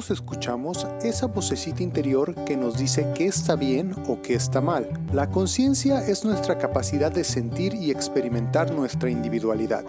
[0.00, 4.88] Todos escuchamos esa vocecita interior que nos dice qué está bien o qué está mal.
[5.12, 9.84] La conciencia es nuestra capacidad de sentir y experimentar nuestra individualidad.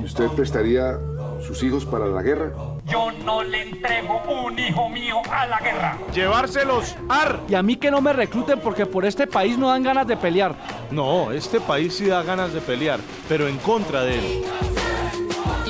[0.00, 0.98] ¿Y usted prestaría
[1.46, 2.50] sus hijos para la guerra?
[2.86, 5.98] Yo no le entrego un hijo mío a la guerra.
[6.14, 7.40] Llevárselos ar.
[7.46, 10.16] Y a mí que no me recluten porque por este país no dan ganas de
[10.16, 10.54] pelear.
[10.90, 14.44] No, este país sí da ganas de pelear, pero en contra de él.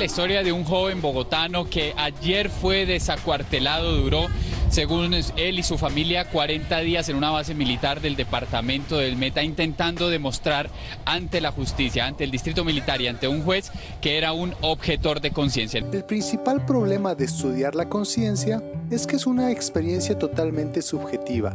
[0.03, 4.27] La historia de un joven bogotano que ayer fue desacuartelado duró
[4.69, 9.43] según él y su familia, 40 días en una base militar del departamento del Meta
[9.43, 10.69] intentando demostrar
[11.05, 15.21] ante la justicia, ante el distrito militar y ante un juez que era un objetor
[15.21, 15.79] de conciencia.
[15.79, 21.53] El principal problema de estudiar la conciencia es que es una experiencia totalmente subjetiva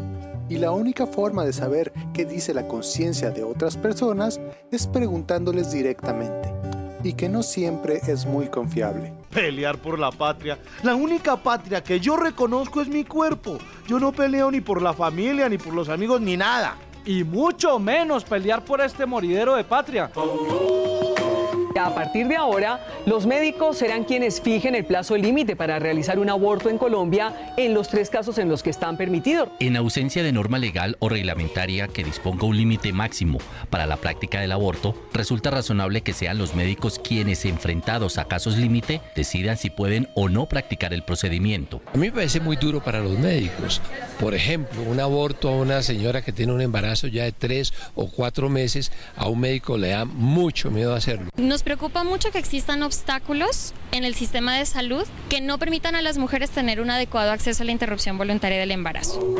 [0.48, 4.40] y la única forma de saber qué dice la conciencia de otras personas
[4.72, 6.48] es preguntándoles directamente
[7.02, 9.12] y que no siempre es muy confiable.
[9.32, 10.58] Pelear por la patria.
[10.82, 13.58] La única patria que yo reconozco es mi cuerpo.
[13.86, 16.76] Yo no peleo ni por la familia, ni por los amigos, ni nada.
[17.04, 20.10] Y mucho menos pelear por este moridero de patria.
[21.78, 26.28] A partir de ahora, los médicos serán quienes fijen el plazo límite para realizar un
[26.28, 29.48] aborto en Colombia en los tres casos en los que están permitidos.
[29.60, 33.38] En ausencia de norma legal o reglamentaria que disponga un límite máximo
[33.70, 38.56] para la práctica del aborto, resulta razonable que sean los médicos quienes, enfrentados a casos
[38.56, 41.80] límite, decidan si pueden o no practicar el procedimiento.
[41.94, 43.80] A mí me parece muy duro para los médicos.
[44.18, 48.08] Por ejemplo, un aborto a una señora que tiene un embarazo ya de tres o
[48.08, 51.28] cuatro meses, a un médico le da mucho miedo hacerlo.
[51.36, 56.00] Nos preocupa mucho que existan obstáculos en el sistema de salud que no permitan a
[56.00, 59.36] las mujeres tener un adecuado acceso a la interrupción voluntaria del embarazo.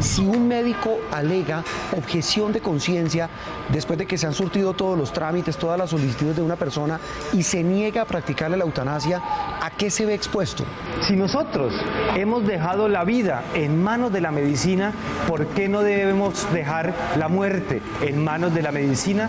[0.00, 1.62] Si un médico alega
[1.94, 3.28] objeción de conciencia
[3.70, 6.98] después de que se han surtido todos los trámites, todas las solicitudes de una persona
[7.34, 9.20] y se niega a practicarle la eutanasia,
[9.60, 10.64] ¿a qué se ve expuesto?
[11.06, 11.74] Si nosotros
[12.14, 14.94] hemos dejado la vida en manos de la medicina,
[15.28, 19.28] ¿por qué no debemos dejar la muerte en manos de la medicina?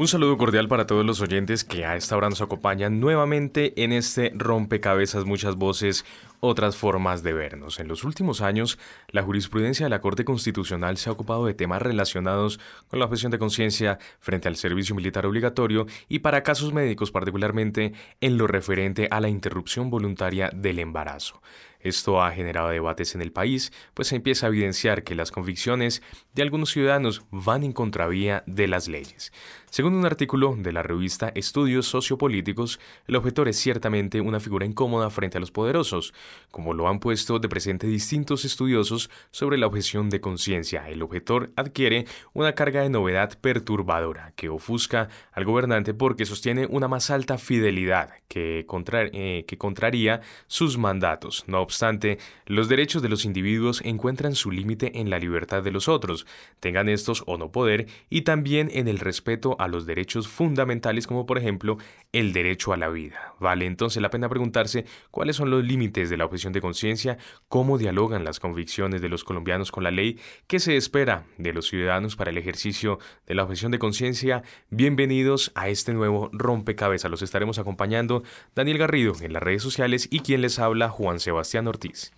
[0.00, 3.90] Un saludo cordial para todos los oyentes que a esta hora nos acompañan nuevamente en
[3.90, 6.04] este rompecabezas muchas voces,
[6.38, 7.80] otras formas de vernos.
[7.80, 11.82] En los últimos años, la jurisprudencia de la Corte Constitucional se ha ocupado de temas
[11.82, 17.10] relacionados con la objeción de conciencia frente al servicio militar obligatorio y para casos médicos
[17.10, 21.42] particularmente en lo referente a la interrupción voluntaria del embarazo.
[21.80, 26.02] Esto ha generado debates en el país, pues se empieza a evidenciar que las convicciones
[26.34, 29.32] de algunos ciudadanos van en contravía de las leyes.
[29.70, 35.10] Según un artículo de la revista Estudios Sociopolíticos, el objetor es ciertamente una figura incómoda
[35.10, 36.14] frente a los poderosos,
[36.50, 40.88] como lo han puesto de presente distintos estudiosos sobre la objeción de conciencia.
[40.88, 46.88] El objetor adquiere una carga de novedad perturbadora que ofusca al gobernante porque sostiene una
[46.88, 48.66] más alta fidelidad que,
[49.12, 51.44] eh, que contraría sus mandatos.
[51.46, 55.88] No obstante, los derechos de los individuos encuentran su límite en la libertad de los
[55.88, 56.26] otros,
[56.58, 61.26] tengan estos o no poder, y también en el respeto a los derechos fundamentales como
[61.26, 61.78] por ejemplo
[62.12, 63.34] el derecho a la vida.
[63.40, 67.78] Vale entonces la pena preguntarse cuáles son los límites de la objeción de conciencia, cómo
[67.78, 72.16] dialogan las convicciones de los colombianos con la ley, qué se espera de los ciudadanos
[72.16, 74.42] para el ejercicio de la objeción de conciencia.
[74.70, 77.10] Bienvenidos a este nuevo rompecabezas.
[77.10, 78.22] Los estaremos acompañando
[78.54, 82.12] Daniel Garrido en las redes sociales y quien les habla Juan Sebastián Ortiz.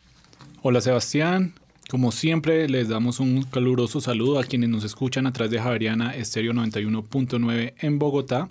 [0.62, 1.54] Hola Sebastián,
[1.90, 6.14] como siempre, les damos un caluroso saludo a quienes nos escuchan a través de Javeriana
[6.14, 8.48] Estéreo 91.9 en Bogotá.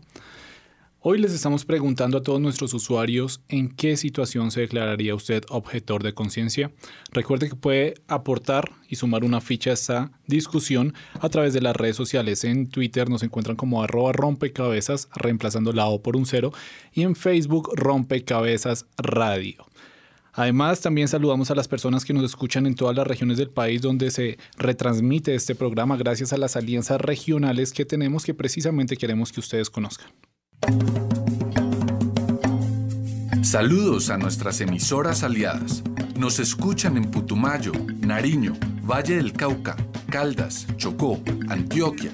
[0.99, 6.03] Hoy les estamos preguntando a todos nuestros usuarios en qué situación se declararía usted objetor
[6.03, 6.73] de conciencia.
[7.13, 11.77] Recuerde que puede aportar y sumar una ficha a esta discusión a través de las
[11.77, 12.43] redes sociales.
[12.43, 16.51] En Twitter nos encuentran como arroba rompecabezas, reemplazando la O por un cero,
[16.91, 19.65] y en Facebook rompecabezas radio.
[20.39, 23.81] Además, también saludamos a las personas que nos escuchan en todas las regiones del país
[23.81, 29.33] donde se retransmite este programa gracias a las alianzas regionales que tenemos que precisamente queremos
[29.33, 30.07] que ustedes conozcan.
[33.41, 35.83] Saludos a nuestras emisoras aliadas.
[36.17, 38.53] Nos escuchan en Putumayo, Nariño,
[38.89, 39.75] Valle del Cauca,
[40.09, 41.19] Caldas, Chocó,
[41.49, 42.13] Antioquia,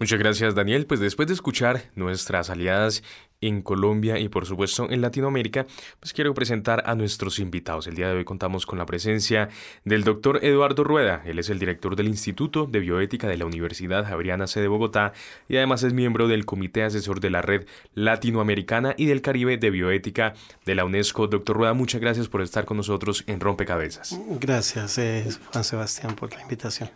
[0.00, 0.86] Muchas gracias Daniel.
[0.86, 3.02] Pues después de escuchar nuestras aliadas
[3.42, 5.66] en Colombia y por supuesto en Latinoamérica,
[6.00, 7.86] pues quiero presentar a nuestros invitados.
[7.86, 9.50] El día de hoy contamos con la presencia
[9.84, 11.22] del doctor Eduardo Rueda.
[11.26, 15.12] Él es el director del Instituto de Bioética de la Universidad Javeriana C de Bogotá
[15.50, 19.68] y además es miembro del Comité Asesor de la Red Latinoamericana y del Caribe de
[19.68, 20.32] Bioética
[20.64, 21.26] de la UNESCO.
[21.26, 24.18] Doctor Rueda, muchas gracias por estar con nosotros en Rompecabezas.
[24.40, 26.88] Gracias, eh, Juan Sebastián, por la invitación.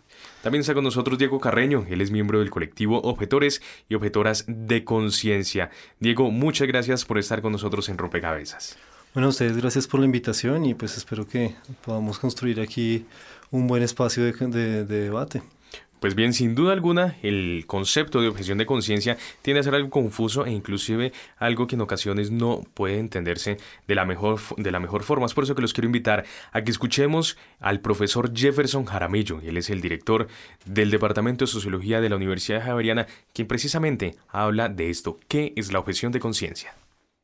[0.45, 4.83] También está con nosotros Diego Carreño, él es miembro del colectivo Objetores y Objetoras de
[4.83, 5.71] Conciencia.
[5.99, 8.77] Diego, muchas gracias por estar con nosotros en Rompecabezas.
[9.15, 13.07] Bueno, ustedes gracias por la invitación y pues espero que podamos construir aquí
[13.49, 15.41] un buen espacio de debate.
[16.05, 19.89] Pues bien, sin duda alguna, el concepto de objeción de conciencia tiende a ser algo
[19.89, 23.57] confuso e inclusive algo que en ocasiones no puede entenderse
[23.87, 25.25] de la mejor, de la mejor forma.
[25.25, 29.41] Es por eso que los quiero invitar a que escuchemos al profesor Jefferson Jaramillo.
[29.41, 30.27] Él es el director
[30.65, 35.17] del Departamento de Sociología de la Universidad Javeriana, quien precisamente habla de esto.
[35.27, 36.75] ¿Qué es la objeción de conciencia?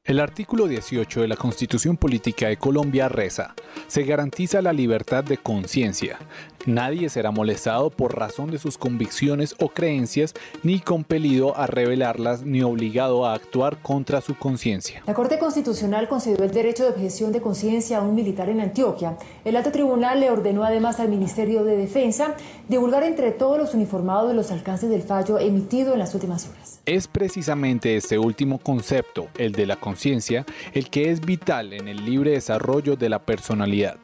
[0.04, 3.54] El artículo 18 de la Constitución Política de Colombia reza,
[3.86, 6.18] se garantiza la libertad de conciencia.
[6.65, 12.61] Nadie será molestado por razón de sus convicciones o creencias, ni compelido a revelarlas, ni
[12.61, 15.01] obligado a actuar contra su conciencia.
[15.07, 19.17] La Corte Constitucional concedió el derecho de objeción de conciencia a un militar en Antioquia.
[19.43, 22.35] El alto tribunal le ordenó además al Ministerio de Defensa
[22.69, 26.79] divulgar entre todos los uniformados los alcances del fallo emitido en las últimas horas.
[26.85, 32.05] Es precisamente este último concepto, el de la conciencia, el que es vital en el
[32.05, 33.97] libre desarrollo de la personalidad.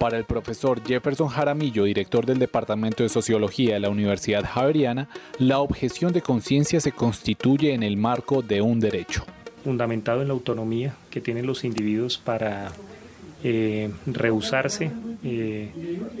[0.00, 5.58] Para el profesor Jefferson Jaramillo, director del Departamento de Sociología de la Universidad Javeriana, la
[5.58, 9.26] objeción de conciencia se constituye en el marco de un derecho.
[9.62, 12.72] Fundamentado en la autonomía que tienen los individuos para
[13.44, 14.90] eh, rehusarse
[15.22, 15.68] eh,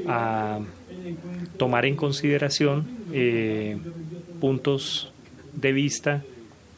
[0.06, 0.58] a
[1.56, 3.78] tomar en consideración eh,
[4.42, 5.10] puntos
[5.54, 6.22] de vista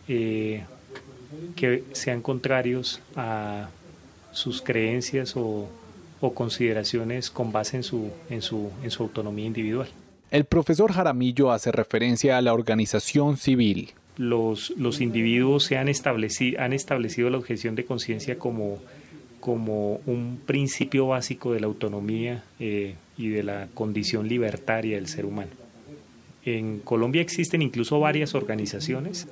[0.07, 3.71] que sean contrarios a
[4.31, 5.69] sus creencias o,
[6.31, 9.89] consideraciones con base en su, en, su, en su autonomía individual.
[10.31, 13.91] El profesor Jaramillo hace referencia a la organización civil.
[14.17, 18.79] Los, los individuos se han, establecido, han establecido la objeción de conciencia como,
[19.41, 25.27] como un principio básico de la autonomía eh, y de la condición libertaria del ser
[25.27, 25.51] humano.
[26.45, 29.29] En Colombia existen incluso varias organizaciones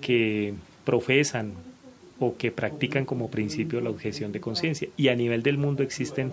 [0.00, 0.54] que
[0.84, 1.52] profesan
[2.24, 4.88] o que practican como principio la objeción de conciencia.
[4.96, 6.30] Y a nivel del mundo existen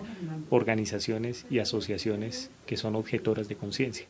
[0.48, 4.06] organizaciones y asociaciones que son objetoras de conciencia.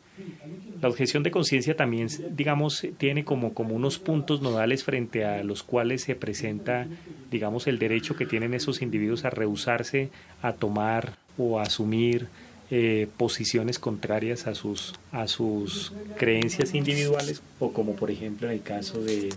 [0.79, 5.63] La objeción de conciencia también, digamos, tiene como, como unos puntos nodales frente a los
[5.63, 6.85] cuales se presenta,
[7.31, 10.11] digamos, el derecho que tienen esos individuos a rehusarse
[10.43, 12.27] a tomar o a asumir
[12.69, 18.61] eh, posiciones contrarias a sus, a sus creencias individuales o como por ejemplo en el
[18.61, 19.29] caso de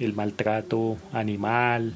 [0.00, 1.94] el maltrato animal,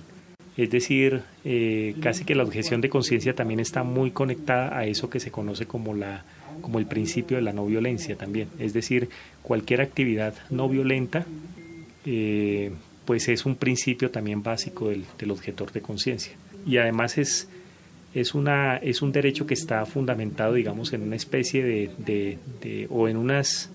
[0.57, 5.11] es decir, eh, casi que la objeción de conciencia también está muy conectada a eso
[5.11, 6.25] que se conoce como, la,
[6.61, 8.49] como el principio de la no violencia también.
[8.59, 9.09] Es decir,
[9.43, 11.27] cualquier actividad no violenta,
[12.07, 12.71] eh,
[13.05, 16.35] pues es un principio también básico del, del objetor de conciencia.
[16.67, 17.49] Y además es
[18.15, 21.91] es, una, es un derecho que está fundamentado, digamos, en una especie de,
[22.61, 23.71] de, o en unas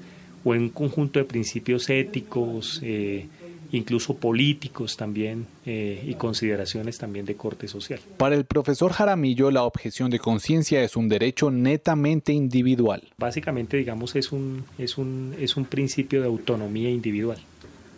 [0.45, 3.27] o en un conjunto de principios éticos, eh,
[3.71, 7.99] incluso políticos también, eh, y consideraciones también de corte social.
[8.17, 13.03] Para el profesor Jaramillo, la objeción de conciencia es un derecho netamente individual.
[13.17, 17.39] Básicamente, digamos, es un, es un, es un principio de autonomía individual.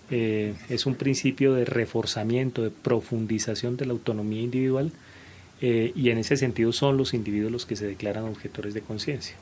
[0.10, 4.92] Eh, es un principio de reforzamiento, de profundización de la autonomía individual
[5.62, 9.38] eh, y en ese sentido son los individuos los que se declaran objetores de conciencia.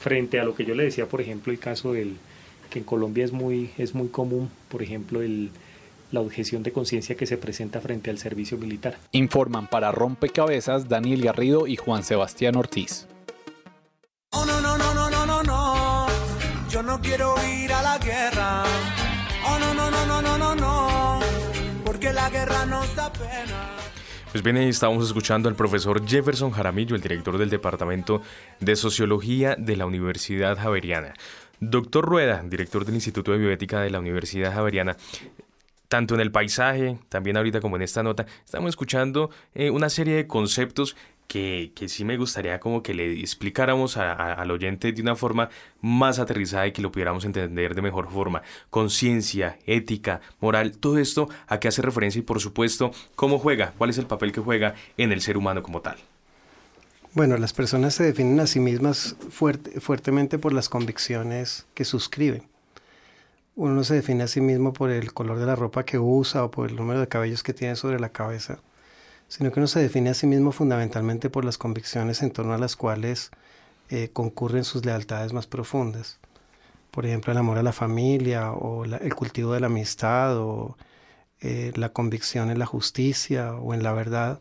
[0.00, 2.16] Frente a lo que yo le decía, por ejemplo, el caso del
[2.72, 5.50] que en Colombia es muy, es muy común, por ejemplo, el,
[6.10, 8.96] la objeción de conciencia que se presenta frente al servicio militar.
[9.12, 13.06] Informan para Rompecabezas Daniel Garrido y Juan Sebastián Ortiz.
[14.30, 16.06] Oh, no, no, no, no, no, no, no.
[16.70, 18.64] Yo no quiero ir a la guerra.
[19.46, 21.20] Oh, no, no, no, no, no, no, no.
[21.84, 23.68] Porque la guerra nos da pena.
[24.30, 28.22] Pues bien, ahí estamos escuchando al profesor Jefferson Jaramillo, el director del Departamento
[28.60, 31.12] de Sociología de la Universidad Javeriana.
[31.64, 34.96] Doctor Rueda, director del Instituto de Bioética de la Universidad Javeriana,
[35.86, 40.16] tanto en el paisaje, también ahorita como en esta nota, estamos escuchando eh, una serie
[40.16, 40.96] de conceptos
[41.28, 45.50] que, que, sí me gustaría como que le explicáramos al oyente de una forma
[45.80, 48.42] más aterrizada y que lo pudiéramos entender de mejor forma.
[48.68, 53.90] Conciencia, ética, moral, todo esto a qué hace referencia y por supuesto cómo juega, cuál
[53.90, 55.96] es el papel que juega en el ser humano como tal.
[57.14, 62.44] Bueno, las personas se definen a sí mismas fuertemente por las convicciones que suscriben.
[63.54, 66.44] Uno no se define a sí mismo por el color de la ropa que usa
[66.44, 68.60] o por el número de cabellos que tiene sobre la cabeza
[69.32, 72.58] sino que uno se define a sí mismo fundamentalmente por las convicciones en torno a
[72.58, 73.30] las cuales
[73.88, 76.18] eh, concurren sus lealtades más profundas.
[76.90, 80.76] Por ejemplo, el amor a la familia o el cultivo de la amistad o
[81.40, 84.38] eh, la convicción en la justicia o en la verdad,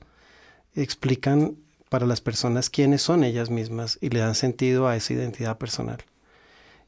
[0.76, 1.56] explican
[1.92, 6.00] para las personas quiénes son ellas mismas y le dan sentido a esa identidad personal.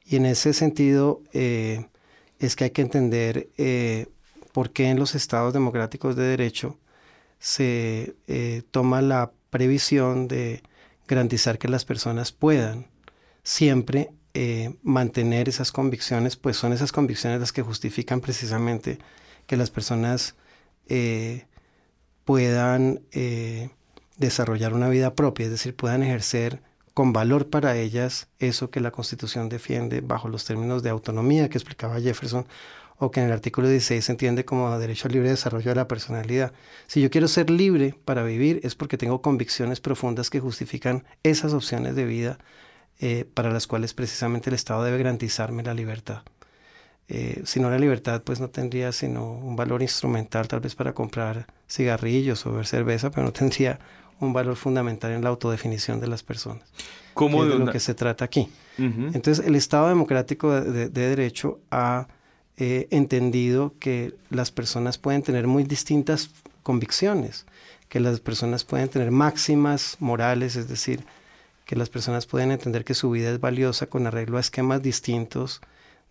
[0.06, 1.86] Y en ese sentido eh,
[2.40, 3.50] es que hay que entender
[4.54, 6.78] por qué en los estados democráticos de derecho
[7.40, 10.64] se eh, toma la previsión de
[11.08, 12.88] garantizar que las personas puedan
[13.44, 19.00] siempre eh, mantener esas convicciones, pues son esas convicciones las que justifican precisamente
[19.46, 20.36] que las personas
[20.88, 21.46] eh,
[22.24, 23.02] puedan
[24.18, 26.62] desarrollar una vida propia, es decir, puedan ejercer
[26.94, 31.58] con valor para ellas eso que la Constitución defiende bajo los términos de autonomía que
[31.58, 32.46] explicaba Jefferson
[32.98, 35.88] o que en el artículo 16 se entiende como derecho al libre desarrollo de la
[35.88, 36.54] personalidad.
[36.86, 41.54] Si yo quiero ser libre para vivir es porque tengo convicciones profundas que justifican esas
[41.54, 42.38] opciones de vida
[43.00, 46.22] eh, para las cuales precisamente el Estado debe garantizarme la libertad.
[47.10, 50.94] Eh, si no la libertad, pues no tendría sino un valor instrumental tal vez para
[50.94, 53.80] comprar cigarrillos o ver cerveza, pero no tendría
[54.24, 56.64] un valor fundamental en la autodefinición de las personas.
[57.14, 58.50] ¿Cómo de, lo que se trata aquí.
[58.78, 62.08] Entonces, el Estado democrático de, de derecho ha
[62.58, 66.30] he entendido que las personas pueden tener muy distintas
[66.62, 67.46] convicciones,
[67.90, 71.04] que las personas pueden tener máximas morales, es decir,
[71.66, 75.62] que las personas pueden entender que su vida es valiosa con arreglo a esquemas distintos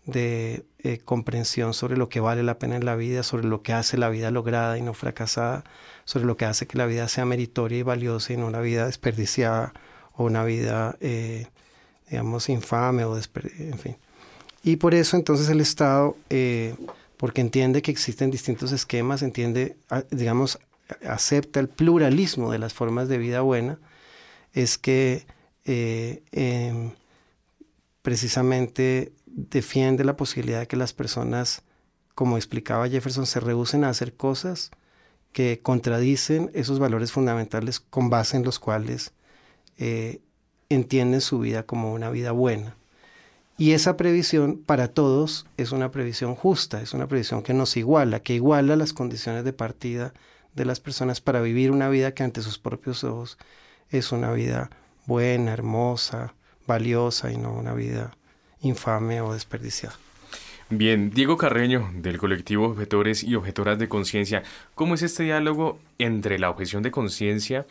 [0.05, 3.73] de eh, comprensión sobre lo que vale la pena en la vida, sobre lo que
[3.73, 5.63] hace la vida lograda y no fracasada,
[6.05, 8.85] sobre lo que hace que la vida sea meritoria y valiosa y no una vida
[8.85, 9.73] desperdiciada
[10.13, 11.47] o una vida, eh,
[12.09, 13.97] digamos, infame o en fin.
[14.63, 16.75] Y por eso entonces el Estado, eh,
[17.17, 19.77] porque entiende que existen distintos esquemas, entiende,
[20.11, 20.59] digamos,
[21.07, 23.79] acepta el pluralismo de las formas de vida buena,
[24.53, 25.25] es que
[25.65, 26.91] eh, em,
[28.01, 31.63] precisamente defiende la posibilidad de que las personas,
[32.15, 34.71] como explicaba Jefferson, se rehúsen a hacer cosas
[35.31, 39.13] que contradicen esos valores fundamentales con base en los cuales
[39.77, 40.21] eh,
[40.69, 42.77] entienden su vida como una vida buena.
[43.57, 48.21] Y esa previsión para todos es una previsión justa, es una previsión que nos iguala,
[48.21, 50.13] que iguala las condiciones de partida
[50.55, 53.37] de las personas para vivir una vida que ante sus propios ojos
[53.89, 54.69] es una vida
[55.05, 56.35] buena, hermosa,
[56.67, 58.15] valiosa y no una vida
[58.63, 59.95] infame o desperdiciada.
[60.69, 64.43] Bien, Diego Carreño, del colectivo Objetores y Objetoras de Conciencia,
[64.73, 67.67] ¿cómo es este diálogo entre la objeción de conciencia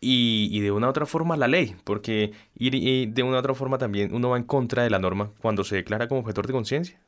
[0.00, 3.78] y, de una u otra forma la ley, porque ir, de una u otra forma
[3.78, 6.98] también uno va en contra de la norma cuando se declara como objetor de conciencia.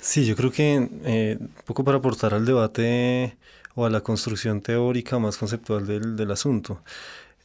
[0.00, 3.36] Sí, yo creo que eh, un poco para aportar al debate
[3.74, 6.82] o a la construcción teórica más conceptual del, del asunto.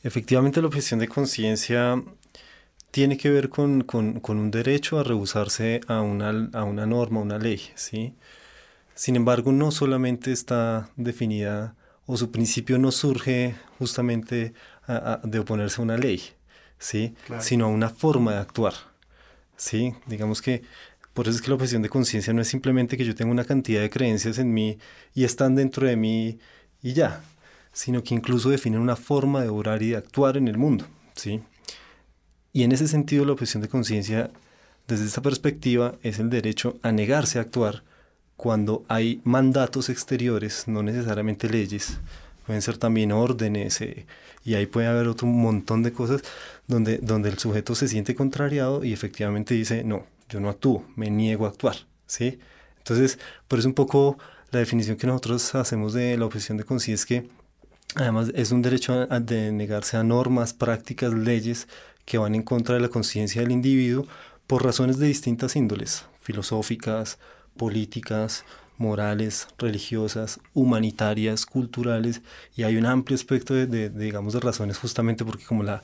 [0.03, 2.01] Efectivamente, la objeción de conciencia
[2.91, 7.19] tiene que ver con, con, con, un derecho a rehusarse a una, a una norma,
[7.19, 8.13] a una ley, ¿sí?
[8.95, 14.53] Sin embargo, no solamente está definida o su principio no surge justamente
[15.23, 16.21] de oponerse a una ley,
[16.77, 17.15] ¿sí?
[17.39, 18.73] sino a una forma de actuar.
[19.55, 19.93] ¿sí?
[20.07, 20.63] Digamos que
[21.13, 23.45] por eso es que la objeción de conciencia no es simplemente que yo tenga una
[23.45, 24.77] cantidad de creencias en mí
[25.13, 26.39] y están dentro de mí
[26.81, 27.21] y ya,
[27.71, 30.85] sino que incluso definen una forma de obrar y de actuar en el mundo.
[31.15, 31.41] ¿sí?
[32.53, 34.29] Y en ese sentido la objeción de conciencia,
[34.87, 37.83] desde esta perspectiva, es el derecho a negarse a actuar
[38.35, 41.99] cuando hay mandatos exteriores, no necesariamente leyes,
[42.45, 44.05] pueden ser también órdenes, eh,
[44.43, 46.23] y ahí puede haber otro montón de cosas
[46.67, 51.11] donde, donde el sujeto se siente contrariado y efectivamente dice, no, yo no actúo, me
[51.11, 51.75] niego a actuar,
[52.07, 52.39] ¿sí?
[52.79, 54.17] Entonces, por eso un poco
[54.51, 57.29] la definición que nosotros hacemos de la objeción de conciencia es que
[57.95, 61.67] además es un derecho de negarse a normas, prácticas, leyes
[62.11, 64.05] que van en contra de la conciencia del individuo
[64.45, 67.19] por razones de distintas índoles, filosóficas,
[67.55, 68.43] políticas,
[68.77, 72.21] morales, religiosas, humanitarias, culturales,
[72.53, 75.83] y hay un amplio espectro de, digamos, de razones justamente porque como la,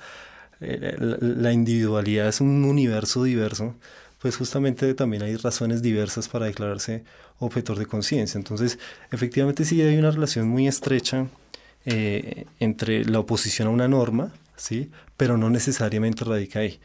[0.59, 3.75] eh, la, individualidad es un universo diverso,
[4.19, 7.05] pues justamente también hay razones diversas para declararse
[7.39, 8.37] objetor de conciencia.
[8.37, 8.79] Entonces,
[9.13, 11.27] efectivamente sí hay una relación muy estrecha
[11.85, 14.91] eh, entre la oposición a una norma, ¿sí?
[15.15, 16.79] pero no necesariamente radica ahí.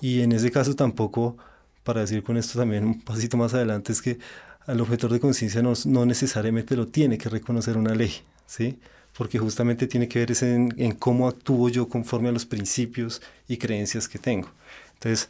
[0.00, 1.36] Y en ese caso tampoco,
[1.84, 4.18] para decir con esto también un pasito más adelante, es que
[4.66, 8.12] al objetor de conciencia no, no, necesariamente lo tiene que reconocer una ley,
[8.46, 8.78] ¿sí?
[9.16, 13.56] porque justamente tiene que ver en, en cómo actúo yo conforme a los principios y
[13.56, 14.48] creencias que tengo.
[14.94, 15.28] Entonces,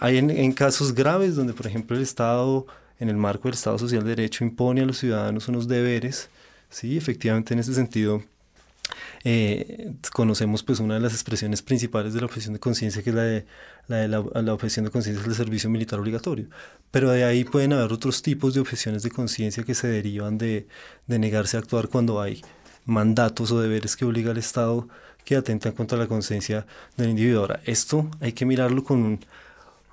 [0.00, 2.66] hay en, en, casos graves donde, por ejemplo, el Estado,
[2.98, 6.30] en el marco del Estado Social de Derecho, impone a los ciudadanos unos deberes,
[6.70, 8.22] sí, efectivamente en ese sentido
[9.24, 13.16] eh, conocemos pues una de las expresiones principales de la objeción de conciencia, que es
[13.16, 13.46] la de
[13.88, 16.48] la, de objeción de conciencia del servicio militar obligatorio.
[16.90, 20.66] Pero de ahí pueden haber otros tipos de objeciones de conciencia que se derivan de,
[21.06, 22.42] de negarse a actuar cuando hay
[22.84, 24.88] mandatos o deberes que obliga al Estado
[25.24, 26.66] que atentan contra la conciencia
[26.96, 27.42] del individuo.
[27.42, 29.20] Ahora, esto hay que mirarlo con un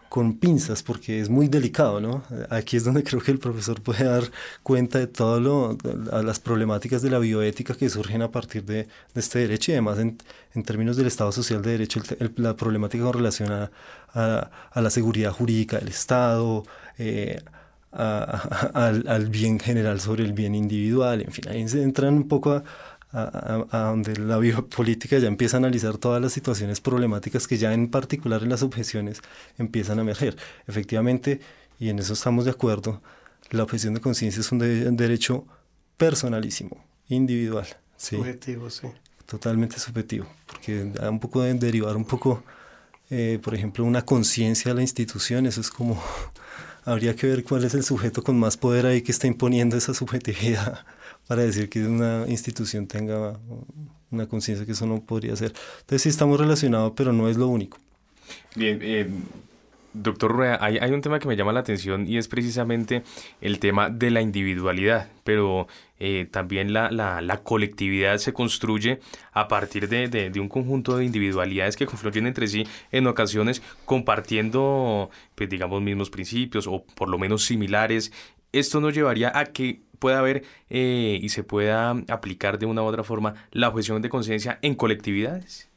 [0.09, 2.23] con pinzas porque es muy delicado, ¿no?
[2.49, 4.23] Aquí es donde creo que el profesor puede dar
[4.63, 5.77] cuenta de todo lo,
[6.23, 10.17] las problemáticas de la bioética que surgen a partir de, este derecho y además en,
[10.53, 12.01] en, términos del Estado social de derecho,
[12.35, 13.71] la problemática con relación a,
[14.13, 16.63] a, a, la seguridad jurídica del Estado,
[16.97, 17.41] eh,
[17.91, 22.63] al, al, bien general sobre el bien individual, en fin, ahí se entran un poco
[23.11, 27.73] a, a, donde la biopolítica ya empieza a analizar todas las situaciones problemáticas que ya
[27.73, 29.21] en particular en las objeciones
[29.57, 30.37] empiezan a emerger.
[30.67, 31.39] Efectivamente,
[31.79, 33.01] y en eso estamos de acuerdo,
[33.51, 35.45] la objeción de conciencia es un, de, un, derecho
[35.97, 37.67] personalísimo, individual.
[37.95, 38.17] ¿sí?
[38.17, 38.87] Subjetivo, sí.
[39.25, 42.43] Totalmente subjetivo, porque da un poco de derivar un poco,
[43.09, 46.01] eh, por ejemplo, una conciencia a la institución, eso es como,
[46.85, 49.93] habría que ver cuál es el sujeto con más poder ahí que está imponiendo esa
[49.93, 50.85] subjetividad
[51.27, 53.39] para decir que una institución tenga
[54.11, 55.53] una conciencia que eso no podría ser.
[55.81, 57.77] Entonces sí estamos relacionados, pero no es lo único.
[58.55, 59.09] Bien, eh,
[59.93, 63.03] doctor Rueda, hay, un tema que me llama la atención y es precisamente
[63.41, 65.67] el tema de la individualidad, pero
[65.99, 68.99] eh, también la, la, colectividad se construye
[69.31, 73.61] a partir de, de, de, un conjunto de individualidades que confluyen entre sí en ocasiones
[73.85, 78.11] compartiendo, pues digamos, mismos principios o por lo menos similares.
[78.51, 82.85] Esto nos llevaría a que pueda haber eh, y se pueda aplicar de una u
[82.85, 85.67] otra forma la objeción de conciencia en colectividades?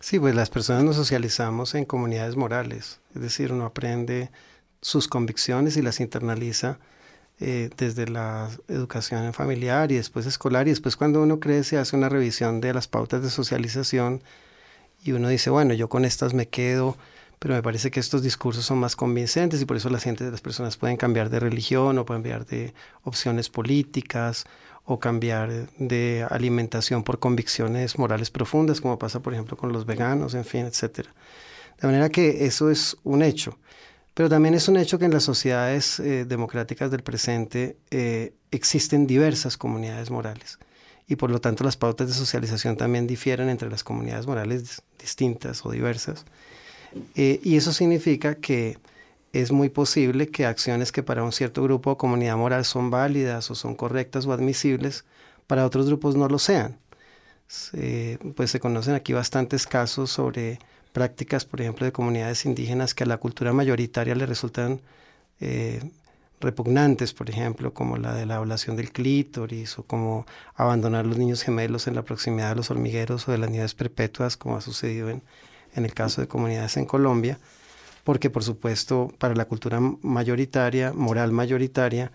[0.00, 4.30] Sí, pues las personas nos socializamos en comunidades morales, es decir, uno aprende
[4.80, 6.80] sus convicciones y las internaliza
[7.38, 12.08] eh, desde la educación familiar y después escolar y después cuando uno crece hace una
[12.08, 14.22] revisión de las pautas de socialización
[15.04, 16.96] y uno dice, bueno, yo con estas me quedo,
[17.42, 20.40] pero me parece que estos discursos son más convincentes y por eso la gente, las
[20.40, 24.44] personas pueden cambiar de religión o cambiar de opciones políticas
[24.84, 30.34] o cambiar de alimentación por convicciones morales profundas, como pasa por ejemplo con los veganos,
[30.34, 31.08] en fin, etc.
[31.80, 33.58] De manera que eso es un hecho.
[34.14, 39.04] Pero también es un hecho que en las sociedades eh, democráticas del presente eh, existen
[39.08, 40.60] diversas comunidades morales
[41.08, 45.66] y por lo tanto las pautas de socialización también difieren entre las comunidades morales distintas
[45.66, 46.24] o diversas.
[47.14, 48.78] Eh, y eso significa que
[49.32, 53.50] es muy posible que acciones que para un cierto grupo o comunidad moral son válidas
[53.50, 55.04] o son correctas o admisibles,
[55.46, 56.78] para otros grupos no lo sean.
[58.36, 60.58] pues se conocen aquí bastantes casos sobre
[60.92, 64.80] prácticas, por ejemplo, de comunidades indígenas que a la cultura mayoritaria le resultan
[65.40, 65.82] eh,
[66.40, 71.42] repugnantes, por ejemplo, como la de la ablación del clítoris o como abandonar los niños
[71.42, 75.08] gemelos en la proximidad de los hormigueros o de las nieves perpetuas, como ha sucedido
[75.10, 75.22] en,
[75.74, 77.38] en el caso de comunidades en Colombia,
[78.04, 82.12] porque por supuesto para la cultura mayoritaria, moral mayoritaria,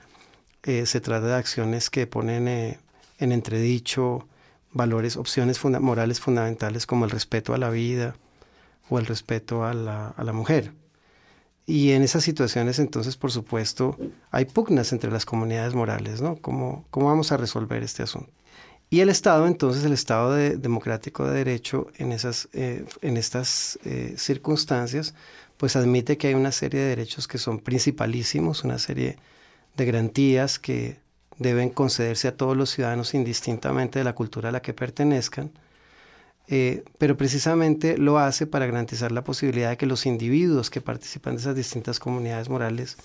[0.63, 2.79] eh, se trata de acciones que ponen eh,
[3.19, 4.27] en entredicho
[4.73, 8.15] valores, opciones morales fundamentales como el respeto a la vida
[8.89, 10.73] o el respeto a la, a la mujer.
[11.65, 13.97] Y en esas situaciones, entonces, por supuesto,
[14.31, 16.37] hay pugnas entre las comunidades morales, ¿no?
[16.37, 18.31] ¿Cómo, cómo vamos a resolver este asunto?
[18.89, 23.77] Y el Estado, entonces, el Estado de, democrático de derecho en, esas, eh, en estas
[23.83, 25.13] eh, circunstancias,
[25.57, 29.17] pues admite que hay una serie de derechos que son principalísimos, una serie
[29.75, 30.99] de garantías que
[31.37, 35.51] deben concederse a todos los ciudadanos indistintamente de la cultura a la que pertenezcan,
[36.47, 41.35] eh, pero precisamente lo hace para garantizar la posibilidad de que los individuos que participan
[41.35, 42.95] de esas distintas comunidades morales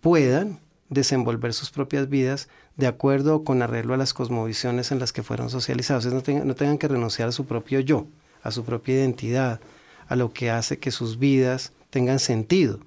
[0.00, 0.58] puedan
[0.90, 5.48] desenvolver sus propias vidas de acuerdo con arreglo a las cosmovisiones en las que fueron
[5.48, 6.04] socializados.
[6.06, 8.06] no, tengan, que renunciar a su propio yo,
[8.42, 9.60] a su propia identidad,
[10.08, 12.80] a lo que hace que sus vidas tengan sentido.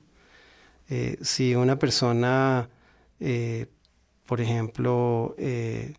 [0.89, 2.69] Eh, si una persona,
[3.21, 3.67] eh,
[4.25, 5.93] por ejemplo, eh,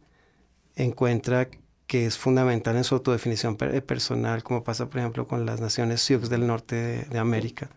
[0.76, 1.48] encuentra
[1.86, 6.28] que es fundamental en su autodefinición personal, como pasa, por ejemplo, con las naciones Sioux
[6.28, 7.70] del norte de, de América,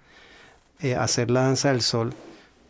[0.97, 2.13] hacer la danza del sol,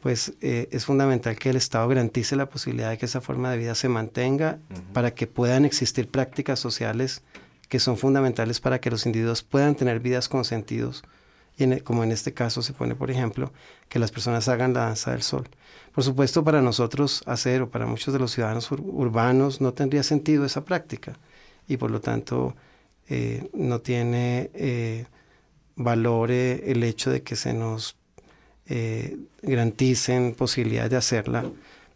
[0.07, 3.57] pues eh, es fundamental que el Estado garantice la posibilidad de que esa forma de
[3.57, 4.57] vida se mantenga
[4.93, 7.23] para que puedan existir prácticas sociales
[7.67, 11.03] que son fundamentales para que los individuos puedan tener vidas con sentidos,
[11.57, 13.51] y e, como en este caso se pone, por ejemplo,
[13.89, 15.49] que las personas hagan la danza del sol.
[15.91, 20.45] Por supuesto, para nosotros hacer, o para muchos de los ciudadanos urbanos, no tendría sentido
[20.45, 21.19] esa práctica,
[21.67, 22.55] y por lo tanto
[23.09, 25.05] eh, no tiene eh,
[25.75, 27.97] valor eh, el hecho de que se nos
[29.41, 31.45] garanticen posibilidades de hacerla,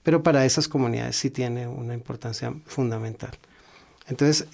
[0.03, 3.31] pero para esas comunidades sí tiene una importancia fundamental.
[4.07, 4.47] Entonces,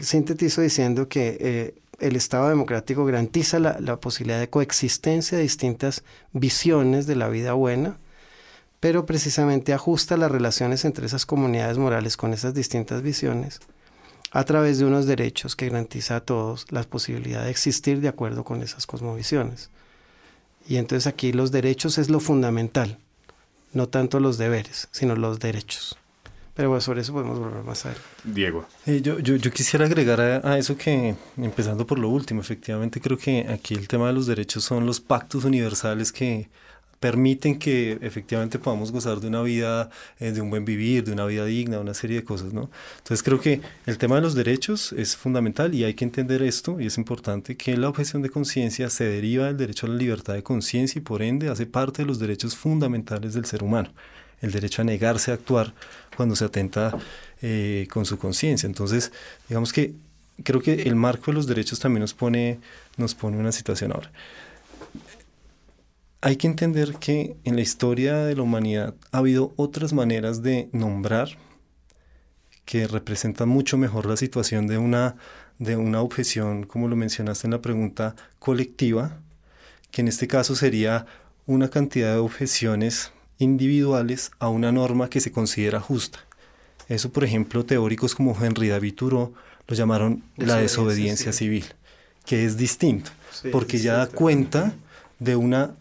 [0.00, 7.06] sintetizo diciendo que el Estado democrático garantiza la, la, posibilidad de coexistencia de distintas visiones
[7.06, 7.98] de la vida buena,
[8.80, 13.60] pero precisamente ajusta las relaciones entre esas comunidades morales con esas distintas visiones
[14.32, 18.44] a través de unos derechos que garantiza a todos la posibilidad de existir de acuerdo
[18.44, 19.70] con esas cosmovisiones.
[20.68, 22.98] Y entonces aquí los derechos es lo fundamental,
[23.72, 25.96] no tanto los deberes, sino los derechos.
[26.54, 28.08] Pero bueno, sobre eso podemos volver más adelante.
[28.24, 28.66] Diego.
[28.84, 33.16] Eh, yo, yo, yo, quisiera agregar a, eso que, empezando por lo último, efectivamente creo
[33.16, 36.50] que aquí el tema de los derechos son los pactos universales que
[37.02, 41.26] permiten que efectivamente podamos gozar de una vida, eh, de un buen vivir, de una
[41.26, 42.70] vida digna, una serie de cosas, ¿no?
[42.98, 46.80] Entonces creo que el tema de los derechos es fundamental y hay que entender esto
[46.80, 50.34] y es importante que la objeción de conciencia se deriva del derecho a la libertad
[50.34, 53.92] de conciencia y por ende hace parte de los derechos fundamentales del ser humano,
[54.40, 55.74] el derecho a negarse a actuar
[56.16, 56.96] cuando se atenta
[57.42, 58.68] eh, con su conciencia.
[58.68, 59.10] Entonces,
[59.48, 59.92] digamos que
[60.44, 62.60] creo que el marco de los derechos también nos pone,
[62.96, 64.12] nos pone una situación ahora
[66.22, 70.68] hay que entender que en la historia de la humanidad ha habido otras maneras de
[70.72, 71.36] nombrar
[72.64, 75.16] que representan mucho mejor la situación de una,
[75.58, 79.18] de una objeción, como lo mencionaste en la pregunta, colectiva,
[79.90, 81.06] que en este caso sería
[81.46, 86.20] una cantidad de objeciones individuales a una norma que se considera justa.
[86.88, 89.34] Eso, por ejemplo, teóricos como Henry David Thoreau
[89.66, 91.64] lo llamaron la desobediencia civil,
[92.24, 93.10] que es distinto,
[93.50, 94.72] porque ya da cuenta
[95.18, 95.74] de una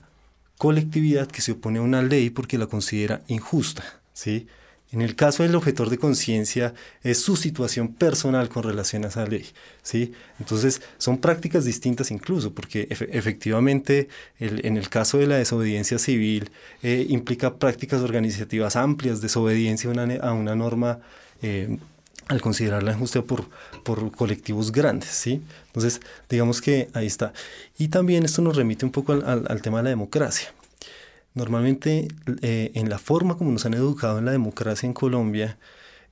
[0.62, 3.84] colectividad que se opone a una ley porque la considera injusta.
[4.14, 4.46] ¿sí?
[4.92, 9.26] En el caso del objetor de conciencia es su situación personal con relación a esa
[9.26, 9.48] ley.
[9.82, 10.12] ¿sí?
[10.40, 16.52] Entonces son prácticas distintas incluso porque efectivamente en el caso de la desobediencia civil
[16.84, 21.00] eh, implica prácticas organizativas amplias, desobediencia a una, norma
[21.42, 21.80] eh,
[22.28, 23.46] al considerarla injusta por,
[23.84, 25.42] por colectivos grandes, ¿sí?
[25.68, 27.34] Entonces, digamos que ahí está.
[27.78, 30.54] Y también esto nos remite un poco al, al, tema de la democracia.
[31.34, 32.08] Normalmente,
[32.42, 35.58] eh, en la forma como nos han educado en la democracia en Colombia,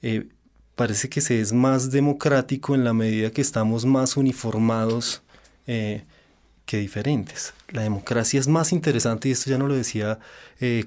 [0.02, 0.28] eh,
[0.76, 5.22] parece que se es más democrático en la medida que estamos más uniformados
[5.67, 6.04] eh,
[6.65, 7.54] que diferentes.
[7.69, 10.19] La democracia es más interesante, y esto ya no lo decía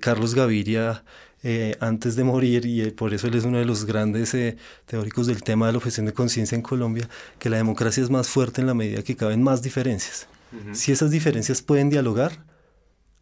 [0.00, 1.02] Carlos Gaviria
[1.44, 4.56] eh, antes de morir, y eh, por eso él es uno de los grandes eh,
[4.86, 8.28] teóricos del tema de la objeción de conciencia en Colombia, que la democracia es más
[8.28, 10.28] fuerte en la medida que caben más diferencias.
[10.72, 12.44] Si esas diferencias pueden dialogar,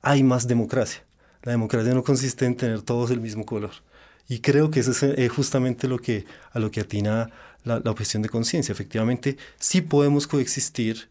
[0.02, 1.04] hay más democracia.
[1.42, 3.70] La democracia no consiste en tener todos el mismo color.
[4.28, 7.30] Y creo que eso es justamente lo que, a lo que atina
[7.62, 8.72] la, la objeción de conciencia.
[8.72, 11.09] Efectivamente, sí podemos coexistir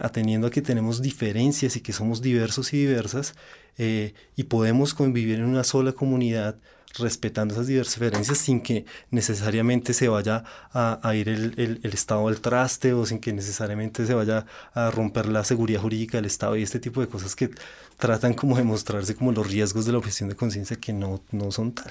[0.00, 3.34] atendiendo a que tenemos diferencias y que somos diversos y diversas,
[3.78, 6.56] eh, y podemos convivir en una sola comunidad
[6.96, 12.92] respetando esas diferencias sin que necesariamente se vaya a, ir el, el, Estado al traste
[12.92, 16.78] o sin que necesariamente se vaya a romper la seguridad jurídica del Estado y este
[16.78, 17.50] tipo de cosas que
[17.98, 21.50] tratan como de mostrarse como los riesgos de la objeción de conciencia que no, no
[21.50, 21.90] son tal.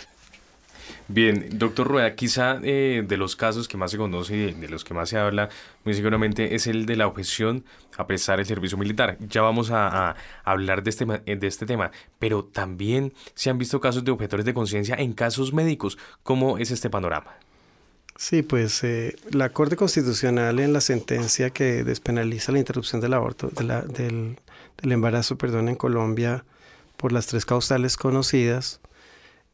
[1.08, 4.84] Bien, doctor Rueda, quizá eh, de los casos que más se conoce y de, los
[4.84, 5.50] que más se habla,
[5.84, 7.66] muy seguramente es el de la objeción
[7.98, 9.18] a prestar el servicio militar.
[9.20, 13.80] Ya vamos a, hablar de este, eh, de este tema, pero también se han visto
[13.80, 15.98] casos de objetores de conciencia en casos médicos.
[16.24, 17.38] ¿Cómo es este panorama?
[18.16, 23.50] Sí, pues eh, la Corte Constitucional en la sentencia que despenaliza la interrupción del aborto,
[23.50, 24.38] del,
[24.82, 26.46] del, embarazo, perdón, en Colombia
[26.96, 28.82] por las tres causales conocidas,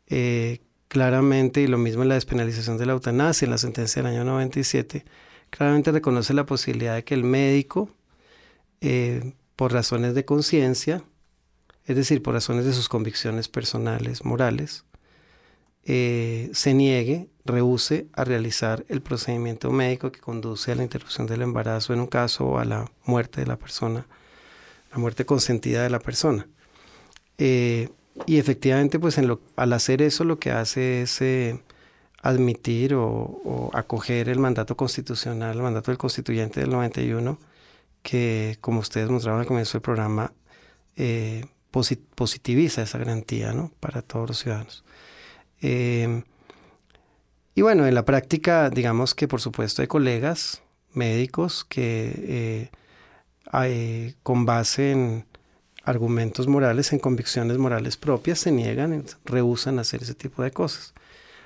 [0.08, 4.12] eh, claramente, y lo mismo en la despenalización de la eutanasia, en la sentencia del
[4.12, 5.06] año 97,
[5.49, 7.89] claramente reconoce la posibilidad de que el médico,
[8.82, 11.04] eh, por razones de conciencia,
[11.86, 14.84] es decir, por razones de sus convicciones personales, morales,
[15.84, 21.41] eh, se niegue, rehúse a realizar el procedimiento médico que conduce a la interrupción del
[21.41, 24.06] embarazo en un caso o a la muerte de la persona,
[24.91, 26.47] la muerte consentida de la persona.
[27.38, 27.89] Eh,
[28.25, 31.62] y efectivamente, pues en lo, al hacer eso lo que hace es eh,
[32.21, 37.39] admitir o, acoger el mandato constitucional, el mandato del constituyente del 91,
[38.03, 40.34] que como ustedes mostraron al comienzo del programa,
[40.95, 43.71] eh, positiviza esa garantía ¿no?
[43.79, 44.84] para todos los ciudadanos.
[45.62, 46.23] Em,
[47.55, 52.69] y bueno, en la práctica, digamos que por supuesto hay colegas médicos que
[53.53, 55.25] eh, con base en
[55.84, 60.94] argumentos morales, en convicciones morales propias, se niegan, rehusan hacer ese tipo de cosas.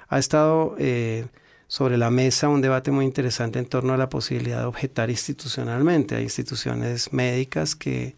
[0.10, 1.26] Ha estado eh,
[1.68, 6.16] sobre la mesa un debate muy interesante en torno a la posibilidad de objetar institucionalmente.
[6.16, 8.16] Hay instituciones médicas que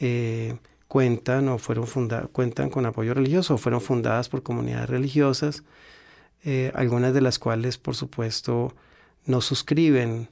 [0.00, 0.56] eh,
[0.86, 1.86] cuentan o fueron
[2.32, 5.64] cuentan con apoyo religioso o fueron fundadas por comunidades religiosas,
[6.44, 8.74] eh, algunas de las cuales, por supuesto,
[9.26, 10.28] no suscriben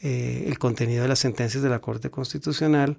[0.00, 2.98] el contenido de las sentencias de la Corte Constitucional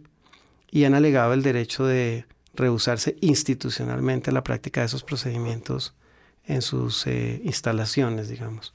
[0.72, 5.94] y han alegado el derecho de rehusarse institucionalmente a la práctica de esos procedimientos
[6.48, 8.74] en sus eh, instalaciones, digamos.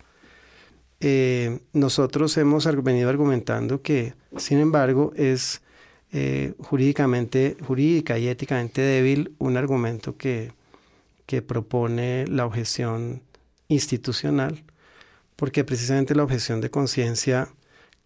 [1.73, 5.63] nosotros hemos venido argumentando que, sin embargo, es
[6.13, 10.53] eh, jurídicamente, jurídica y éticamente débil un argumento que,
[11.27, 13.23] que propone la objeción
[13.69, 14.65] institucional,
[15.37, 17.49] porque precisamente la objeción de conciencia,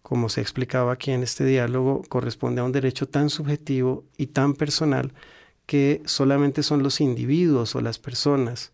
[0.05, 4.53] como se explicaba aquí en este diálogo, corresponde a un derecho tan subjetivo y tan
[4.53, 5.13] personal
[5.65, 8.71] que solamente son los individuos o las personas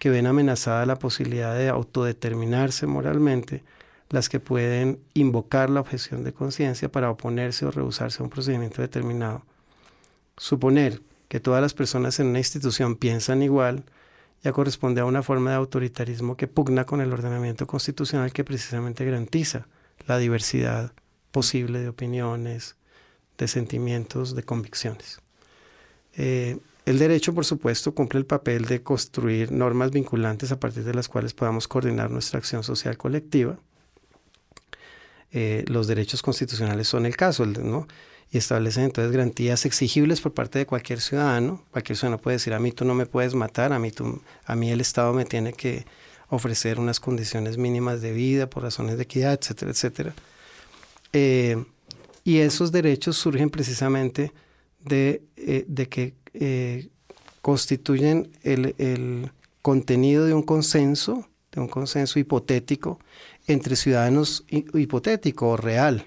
[0.00, 3.62] que ven amenazada la posibilidad de autodeterminarse moralmente
[4.10, 8.82] las que pueden invocar la objeción de conciencia para oponerse o rehusarse a un procedimiento
[8.82, 9.44] determinado.
[10.36, 13.84] Suponer que todas las personas en una institución piensan igual
[14.42, 19.04] ya corresponde a una forma de autoritarismo que pugna con el ordenamiento constitucional que precisamente
[19.04, 19.68] garantiza
[20.06, 20.92] la diversidad
[21.30, 22.76] posible de opiniones,
[23.38, 25.20] de sentimientos, de convicciones.
[26.16, 30.94] Eh, el derecho, por supuesto, cumple el papel de construir normas vinculantes a partir de
[30.94, 33.58] las cuales podamos coordinar nuestra acción social colectiva
[35.32, 37.86] eh, los derechos constitucionales son el caso, ¿no?
[38.30, 41.62] Y establecen entonces garantías exigibles por parte de cualquier ciudadano.
[41.70, 44.56] Cualquier ciudadano puede decir, a mí tú no me puedes matar, a mí, tú, a
[44.56, 45.84] mí el Estado me tiene que
[46.28, 50.14] ofrecer unas condiciones mínimas de vida por razones de equidad, etcétera, etcétera.
[51.12, 51.64] Eh,
[52.24, 54.32] y esos derechos surgen precisamente
[54.84, 56.14] de, eh, de que
[57.40, 59.30] constituyen el, el
[59.62, 62.98] contenido de un consenso, de un consenso hipotético
[63.46, 66.06] entre ciudadanos hipotético o real.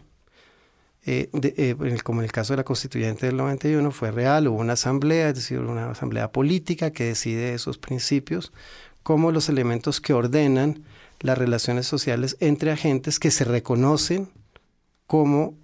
[1.05, 4.73] Eh, eh, como en el caso de la constituyente del 91 fue real, hubo una
[4.73, 8.51] asamblea, es decir, una asamblea política que decide esos principios
[9.09, 10.83] como los elementos que ordenan
[11.19, 14.29] las relaciones sociales entre agentes que se reconocen
[15.07, 15.55] como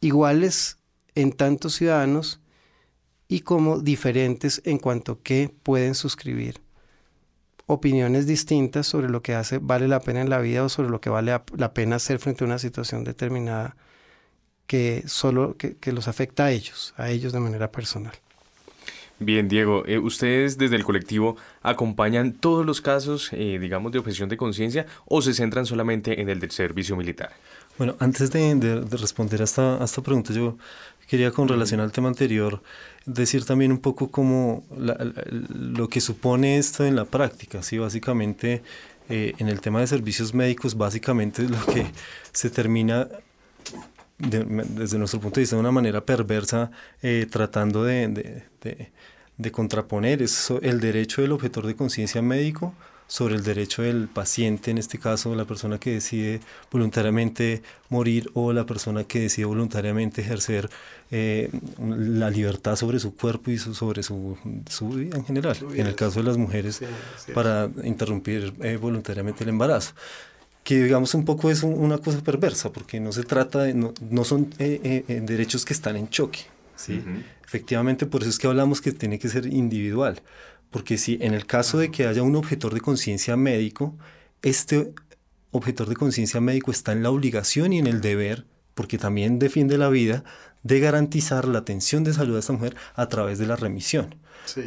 [0.00, 0.78] iguales
[1.16, 2.38] en tantos ciudadanos
[3.26, 6.60] y como diferentes en cuanto que pueden suscribir
[7.66, 11.00] opiniones distintas sobre lo que hace vale la pena en la vida o sobre lo
[11.00, 13.74] que vale la pena hacer frente a una situación determinada
[14.68, 18.14] que solo que, los afecta a ellos, a ellos de manera personal.
[19.18, 24.28] Bien, Diego, eh, ¿ustedes desde el colectivo acompañan todos los casos, eh, digamos, de objeción
[24.28, 27.30] de conciencia o se centran solamente en el del servicio militar?
[27.78, 30.56] Bueno, antes de, responder a esta, a esta pregunta, yo
[31.08, 32.62] quería con relación al tema anterior
[33.06, 37.78] decir también un poco como lo que supone esto en la práctica, ¿sí?
[37.78, 38.62] Básicamente,
[39.08, 41.86] eh, en el tema de servicios médicos, básicamente es lo que
[42.32, 43.08] se termina
[44.22, 46.70] desde nuestro punto de vista de una manera perversa
[47.02, 48.44] eh, tratando de,
[49.36, 52.74] de, contraponer eso, el derecho del objetor de conciencia médico
[53.08, 58.52] sobre el derecho del paciente, en este caso la persona que decide voluntariamente morir o
[58.52, 60.70] la persona que decide voluntariamente ejercer
[61.10, 64.38] eh, la libertad sobre su cuerpo y sobre su,
[64.94, 65.56] vida en general.
[65.74, 66.80] En el caso de las mujeres,
[67.34, 69.92] para interrumpir eh, voluntariamente el embarazo
[70.62, 74.24] que digamos un poco es una cosa perversa, porque no se trata de, no, no
[74.24, 76.40] son eh, derechos que están en choque,
[76.76, 77.02] ¿sí?
[77.44, 80.22] Efectivamente, por eso es que hablamos que tiene que ser individual,
[80.70, 83.94] porque si en el caso de que haya un objetor de conciencia médico,
[84.42, 84.94] este
[85.50, 89.76] objetor de conciencia médico está en la obligación y en el deber, porque también defiende
[89.78, 90.24] la vida,
[90.62, 94.14] de garantizar la atención de salud a esta mujer a través de la remisión.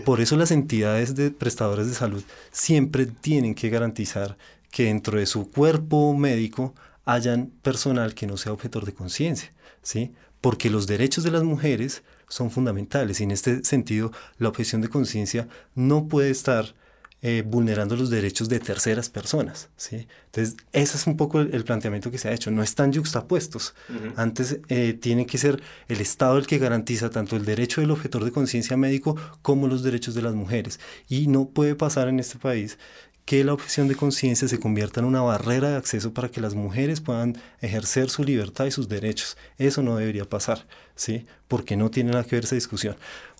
[0.05, 4.37] Por eso las entidades de prestadores de salud siempre tienen que garantizar
[4.75, 10.11] que dentro de su cuerpo médico hayan personal que no sea objetor de conciencia, ¿sí?
[10.41, 14.89] Porque los derechos de las mujeres son fundamentales y en este sentido la objeción de
[14.89, 16.75] conciencia no puede estar
[17.21, 19.69] eh, vulnerando los derechos de terceras personas.
[19.77, 20.07] ¿sí?
[20.25, 22.51] Entonces, ese es un poco el, planteamiento que se ha hecho.
[22.51, 23.73] No están yuxtapuestos.
[24.15, 28.25] Antes eh, tiene que ser el Estado el que garantiza tanto el derecho del objetor
[28.25, 30.79] de conciencia médico como los derechos de las mujeres.
[31.07, 32.77] Y no puede pasar en este país
[33.25, 36.53] que la objeción de conciencia se convierta en una barrera de acceso para que las
[36.53, 39.35] mujeres puedan ejercer su libertad y sus derechos.
[39.57, 41.25] Eso no debería pasar, ¿sí?
[41.47, 42.95] Porque no tiene nada que ver esa discusión.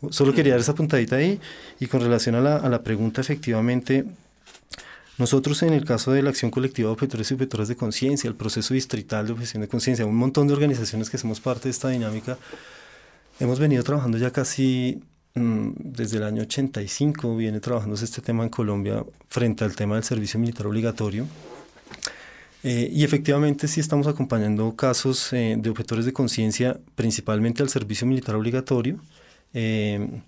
[0.10, 1.40] Solo quería dar esa puntadita ahí
[1.80, 4.06] y con relación a la, a la pregunta, efectivamente,
[5.20, 8.36] nosotros en el caso de la acción colectiva de objetores y objetoras de conciencia, el
[8.36, 11.90] proceso distrital de objeción de conciencia, un montón de organizaciones que somos parte de esta
[11.90, 12.38] dinámica,
[13.40, 15.04] hemos venido trabajando ya casi
[15.36, 20.40] desde el año 85 viene trabajándose este tema en Colombia frente al tema del servicio
[20.40, 21.28] militar obligatorio.
[22.64, 28.08] Eh, y efectivamente sí estamos acompañando casos eh, de objetores de conciencia, principalmente al servicio
[28.08, 28.98] militar obligatorio,
[29.54, 30.22] eh,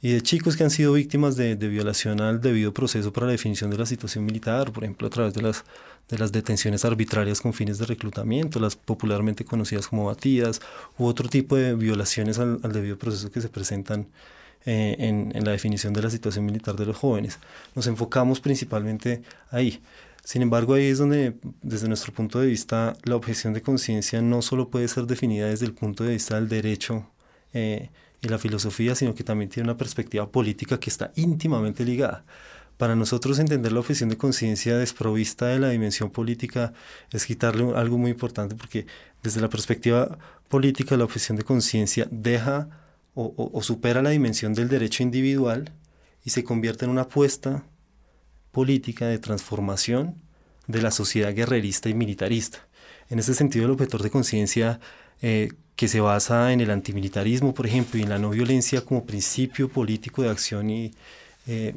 [0.00, 3.70] y de chicos que han sido víctimas de, violación al debido proceso para la definición
[3.70, 5.64] de la situación militar, por ejemplo, a través de las,
[6.08, 10.60] de las detenciones arbitrarias con fines de reclutamiento, las popularmente conocidas como batidas,
[10.98, 14.06] u otro tipo de violaciones al debido proceso que se presentan
[14.64, 17.38] eh, en, la definición de la situación militar de los jóvenes.
[17.74, 19.80] Nos enfocamos principalmente ahí.
[20.24, 24.40] Sin embargo, ahí es donde, desde nuestro punto de vista, la objeción de conciencia no
[24.40, 27.08] solo puede ser definida desde el punto de vista del derecho
[27.52, 32.24] eh, y la filosofía, sino que también tiene una perspectiva política que está íntimamente ligada.
[32.76, 36.72] Para nosotros entender la objeción de conciencia desprovista de la dimensión política
[37.10, 38.86] es quitarle algo muy importante porque
[39.22, 42.81] desde la perspectiva política la objeción de conciencia deja
[43.14, 45.72] o, supera la dimensión del derecho individual
[46.24, 47.64] y se convierte en una apuesta
[48.52, 50.14] política de transformación
[50.66, 52.66] de la sociedad guerrerista y militarista.
[53.10, 54.80] En ese sentido, el objetor de conciencia
[55.20, 59.04] eh, que se basa en el antimilitarismo, por ejemplo, y en la no violencia como
[59.04, 60.92] principio político de acción y
[61.46, 61.74] eh,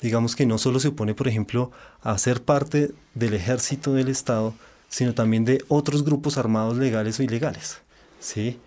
[0.00, 1.72] digamos que no solo se opone, por ejemplo,
[2.02, 4.54] a ser parte del ejército del Estado,
[4.88, 7.78] sino también de otros grupos armados legales o ilegales.
[8.20, 8.58] ¿sí?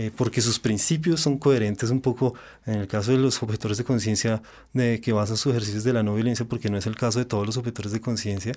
[0.00, 2.32] Eh, porque sus principios son coherentes un poco
[2.64, 4.40] en el caso de los objetores de conciencia
[4.72, 7.26] de que basan sus ejercicios de la no violencia, porque no es el caso de
[7.26, 8.52] todos los objetores de conciencia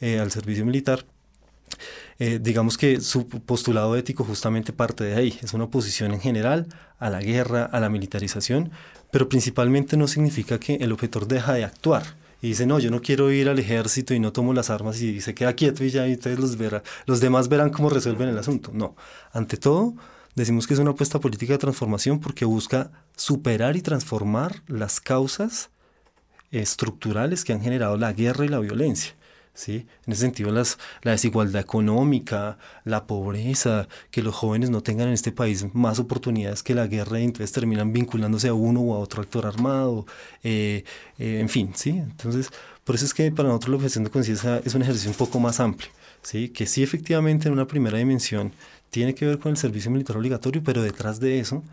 [0.00, 1.04] eh, al servicio militar.
[2.20, 6.68] Eh, digamos que su postulado ético justamente parte de ahí, es una oposición en general
[7.00, 8.70] a la guerra, a la militarización,
[9.10, 12.04] pero principalmente no significa que el objetor deja de actuar
[12.40, 15.20] y dice, no, yo no quiero ir al ejército y no tomo las armas y
[15.20, 18.38] se queda quieto y ya y ustedes los, verá, los demás verán cómo resuelven el
[18.38, 18.70] asunto.
[18.72, 18.94] No,
[19.32, 19.94] ante todo,
[20.34, 25.70] Decimos que es una apuesta política de transformación porque busca superar y transformar las causas
[26.50, 29.14] estructurales que han generado la guerra y la violencia.
[29.54, 29.86] ¿sí?
[30.06, 35.14] En ese sentido, las, la desigualdad económica, la pobreza, que los jóvenes no tengan en
[35.14, 38.98] este país más oportunidades que la guerra y entonces terminan vinculándose a uno o a
[38.98, 40.04] otro actor armado,
[40.42, 40.84] eh,
[41.18, 41.90] eh, en fin, ¿sí?
[41.90, 42.50] Entonces,
[42.82, 45.38] por eso es que para nosotros la objeción de conciencia es un ejercicio un poco
[45.40, 45.90] más amplio,
[46.22, 46.48] ¿sí?
[46.48, 48.52] Que sí efectivamente en una primera dimensión
[48.94, 51.64] tiene que ver con el servicio militar obligatorio, pero detrás de eso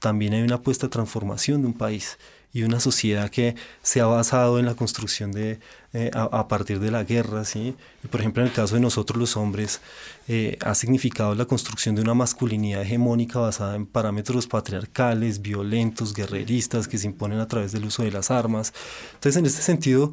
[0.00, 2.18] también hay una apuesta a transformación de un país
[2.52, 5.60] y una sociedad que se ha basado en la construcción de,
[5.94, 7.74] eh, a, partir de la guerra, ¿sí?
[8.04, 9.80] Y por ejemplo, en el caso de nosotros los hombres,
[10.28, 16.86] eh, ha significado la construcción de una masculinidad hegemónica basada en parámetros patriarcales, violentos, guerreristas,
[16.86, 18.74] que se imponen a través del uso de las armas.
[19.14, 20.12] Entonces, en este sentido,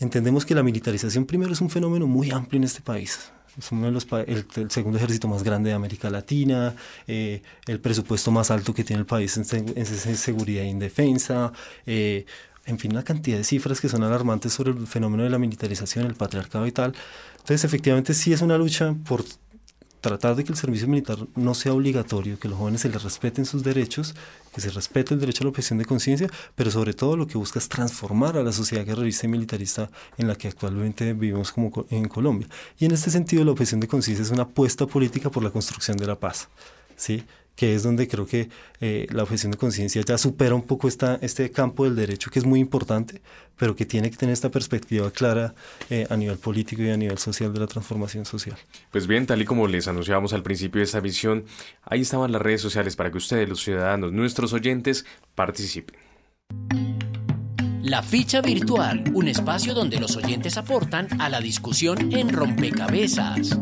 [0.00, 3.30] entendemos que la militarización primero es un fenómeno muy amplio en este país.
[3.58, 6.74] Es uno de los el, segundo ejército más grande de América Latina,
[7.06, 9.44] eh, el presupuesto más alto que tiene el país en,
[10.16, 11.52] seguridad y en defensa,
[11.86, 12.26] eh,
[12.66, 16.06] en fin, una cantidad de cifras que son alarmantes sobre el fenómeno de la militarización,
[16.06, 16.94] el patriarcado y tal.
[17.34, 19.24] Entonces, efectivamente, sí es una lucha por
[20.04, 23.46] tratar de que el servicio militar no sea obligatorio, que los jóvenes se les respeten
[23.46, 24.14] sus derechos,
[24.54, 27.38] que se respete el derecho a la objeción de conciencia, pero sobre todo lo que
[27.38, 31.86] busca es transformar a la sociedad guerrerista y militarista en la que actualmente vivimos como
[31.88, 32.46] en Colombia.
[32.78, 35.96] Y en este sentido la objeción de conciencia es una apuesta política por la construcción
[35.96, 36.48] de la paz.
[36.96, 37.24] ¿sí?
[37.56, 38.48] Que es donde creo que
[38.80, 42.38] eh, la objeción de conciencia ya supera un poco esta, este campo del derecho que
[42.38, 43.22] es muy importante,
[43.56, 45.54] pero que tiene que tener esta perspectiva clara
[45.90, 48.56] eh, a nivel político y a nivel social de la transformación social.
[48.90, 51.44] Pues bien, tal y como les anunciábamos al principio de esta visión,
[51.84, 55.96] ahí estaban las redes sociales para que ustedes, los ciudadanos, nuestros oyentes, participen.
[57.82, 63.58] La ficha virtual, un espacio donde los oyentes aportan a la discusión en rompecabezas.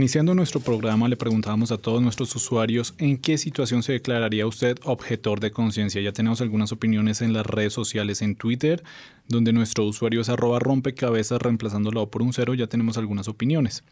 [0.00, 4.78] Iniciando nuestro programa le preguntábamos a todos nuestros usuarios en qué situación se declararía usted
[4.84, 6.00] objetor de conciencia.
[6.00, 8.82] Ya tenemos algunas opiniones en las redes sociales, en Twitter,
[9.28, 13.84] donde nuestro usuario es arroba rompecabezas reemplazándolo por un cero, ya tenemos algunas opiniones.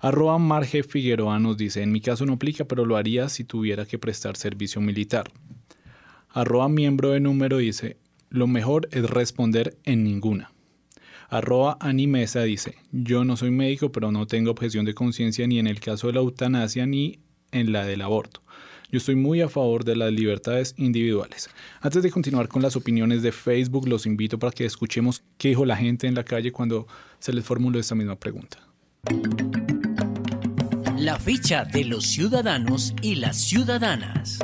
[0.00, 3.84] Arroba Marge Figueroa nos dice, en mi caso no aplica, pero lo haría si tuviera
[3.84, 5.30] que prestar servicio militar.
[6.30, 7.98] Arroba miembro de número dice,
[8.30, 10.52] lo mejor es responder en ninguna.
[11.30, 15.66] Arroba Animesa dice, yo no soy médico, pero no tengo objeción de conciencia ni en
[15.66, 17.18] el caso de la eutanasia ni
[17.52, 18.42] en la del aborto.
[18.90, 21.50] Yo estoy muy a favor de las libertades individuales.
[21.82, 25.66] Antes de continuar con las opiniones de Facebook, los invito para que escuchemos qué dijo
[25.66, 26.86] la gente en la calle cuando
[27.18, 28.58] se les formuló esta misma pregunta.
[30.96, 34.38] La ficha de los ciudadanos y las ciudadanas.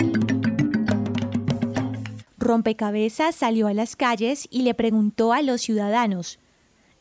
[2.36, 6.38] Rompecabezas salió a las calles y le preguntó a los ciudadanos,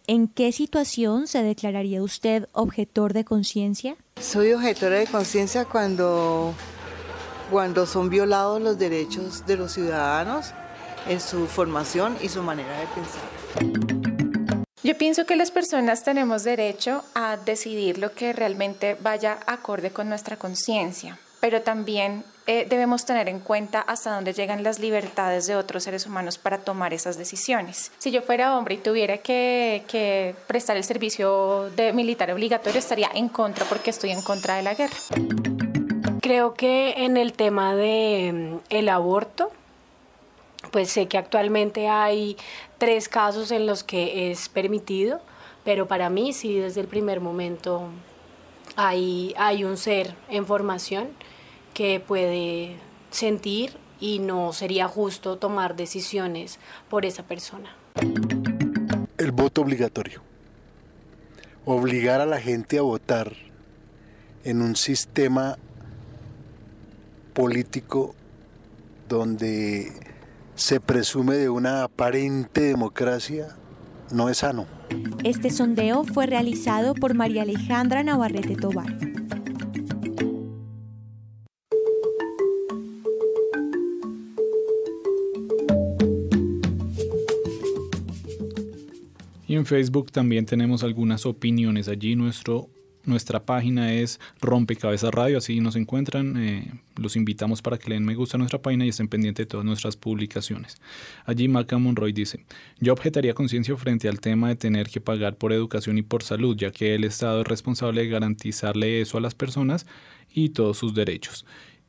[0.08, 3.95] ¿en qué situación se declararía usted objetor de conciencia?
[4.20, 6.54] Soy objetora de conciencia cuando
[7.51, 10.54] cuando son violados los derechos de los ciudadanos
[11.08, 14.24] en su formación y su manera de pensar.
[14.84, 20.10] Yo pienso que las personas tenemos derecho a decidir lo que realmente vaya acorde con
[20.10, 25.56] nuestra conciencia, pero también eh, debemos tener en cuenta hasta dónde llegan las libertades de
[25.56, 27.94] otros seres humanos para tomar esas decisiones.
[28.00, 33.30] Si yo fuera hombre y tuviera que, prestar el servicio de militar obligatorio, estaría en
[33.30, 34.98] contra porque estoy en contra de la guerra.
[36.22, 39.50] Creo que en el tema de mm, el aborto,
[40.72, 42.36] pues sé que actualmente hay
[42.78, 45.22] tres casos en los que es permitido,
[45.64, 47.88] pero para mí sí desde el primer momento
[48.76, 51.08] hay, hay un ser en formación
[51.74, 52.78] que puede
[53.11, 56.59] sentir y no sería justo tomar decisiones
[56.89, 57.76] por esa persona.
[59.17, 60.21] El voto obligatorio.
[61.65, 63.34] Obligar a la gente a votar
[64.43, 65.57] en un sistema
[67.34, 68.13] político
[69.07, 69.91] donde
[70.55, 73.55] se presume de una aparente democracia
[74.11, 74.65] no es sano.
[75.24, 78.93] Este sondeo fue realizado por María Alejandra Navarrete Tobar.
[89.56, 91.88] En Facebook también tenemos algunas opiniones.
[91.88, 92.70] Allí nuestro
[93.06, 96.38] nuestra página es Rompecabezas Radio, así nos encuentran.
[96.38, 99.45] Eh, los invitamos para que le den me gusta a nuestra página y estén pendientes
[99.45, 100.78] de todas nuestras publicaciones.
[101.26, 102.45] Allí Maca Monroy dice,
[102.80, 106.56] yo objetaría conciencia frente al tema de tener que pagar por educación y por salud,
[106.56, 109.86] ya que el Estado es responsable de garantizarle eso a las personas
[110.34, 111.45] y todos sus derechos.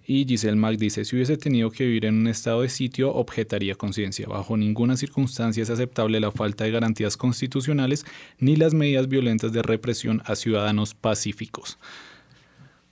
[0.06, 3.74] Y Giselle Mac dice, si hubiese tenido que vivir en un estado de sitio, objetaría
[3.74, 4.26] conciencia.
[4.26, 8.04] Bajo ninguna circunstancia es aceptable la falta de garantías constitucionales
[8.38, 11.78] ni las medidas violentas de represión a ciudadanos pacíficos.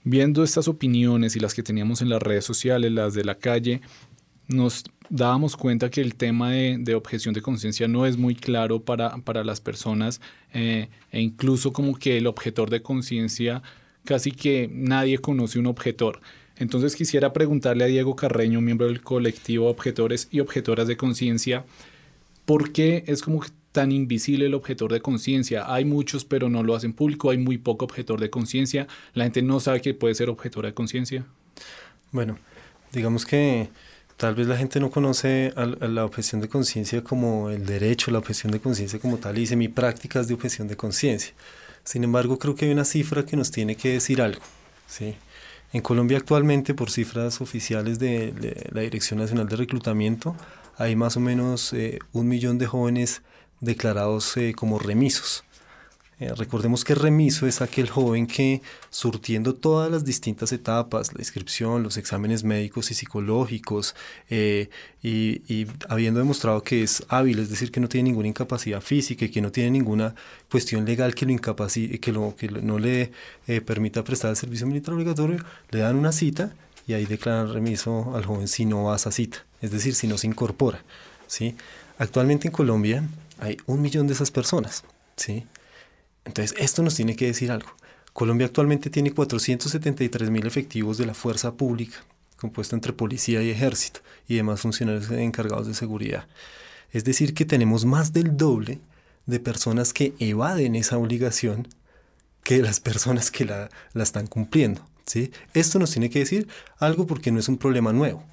[0.03, 3.81] Viendo estas opiniones y las que teníamos en las redes sociales, las de la calle,
[4.47, 9.15] nos dábamos cuenta que el tema de, objeción de conciencia no es muy claro para,
[9.17, 10.19] para las personas
[10.51, 13.61] eh, e incluso como que el objetor de conciencia,
[14.03, 16.21] casi que nadie conoce un objetor.
[16.57, 21.65] Entonces quisiera preguntarle a Diego Carreño, miembro del colectivo Objetores y Objetoras de Conciencia,
[22.45, 25.73] ¿por qué es como tan invisible el objetor de conciencia?
[25.73, 29.41] Hay muchos, pero no lo hacen público, hay muy poco objetor de conciencia, la gente
[29.41, 31.25] no sabe que puede ser objetora de conciencia.
[32.11, 32.37] Bueno,
[32.91, 33.69] digamos que
[34.17, 38.51] tal vez la gente no conoce la objeción de conciencia como el derecho, la objeción
[38.51, 41.33] de conciencia como tal, y dice mi prácticas de objeción de conciencia.
[41.83, 44.41] Sin embargo, creo que hay una cifra que nos tiene que decir algo,
[44.87, 45.15] ¿sí?
[45.73, 50.35] En Colombia actualmente, por cifras oficiales de, la Dirección Nacional de Reclutamiento,
[50.77, 53.23] hay más o menos eh, un millón de jóvenes
[53.59, 55.43] declarados eh, como remisos.
[56.23, 61.83] Eh, recordemos que remiso es aquel joven que, surtiendo todas las distintas etapas, la inscripción,
[61.83, 63.93] los exámenes médicos y psicológicos,
[64.29, 64.69] eh,
[65.01, 69.29] y, habiendo demostrado que es hábil, es decir, que no tiene ninguna incapacidad física y
[69.29, 70.15] que no tiene ninguna
[70.49, 71.35] cuestión legal que, lo
[71.97, 73.11] que, lo, que no le
[73.47, 76.53] eh, permita prestar el servicio militar obligatorio, le dan una cita
[76.87, 80.07] y ahí declaran remiso al joven si no va a esa cita, es decir, si
[80.07, 80.83] no se incorpora.
[81.27, 81.57] ¿sí?
[81.97, 83.03] Actualmente en Colombia
[83.39, 84.85] hay un millón de esas personas.
[85.17, 85.45] ¿sí?
[86.25, 87.69] Entonces, esto nos tiene que decir algo.
[88.13, 92.03] Colombia actualmente tiene 473 mil efectivos de la fuerza pública,
[92.37, 96.27] compuesta entre policía y ejército y demás funcionarios encargados de seguridad.
[96.91, 98.79] Es decir, que tenemos más del doble
[99.25, 101.67] de personas que evaden esa obligación
[102.43, 104.85] que las personas que la, están cumpliendo.
[105.05, 105.31] ¿sí?
[105.53, 106.47] Esto nos tiene que decir
[106.77, 108.23] algo porque no es un problema nuevo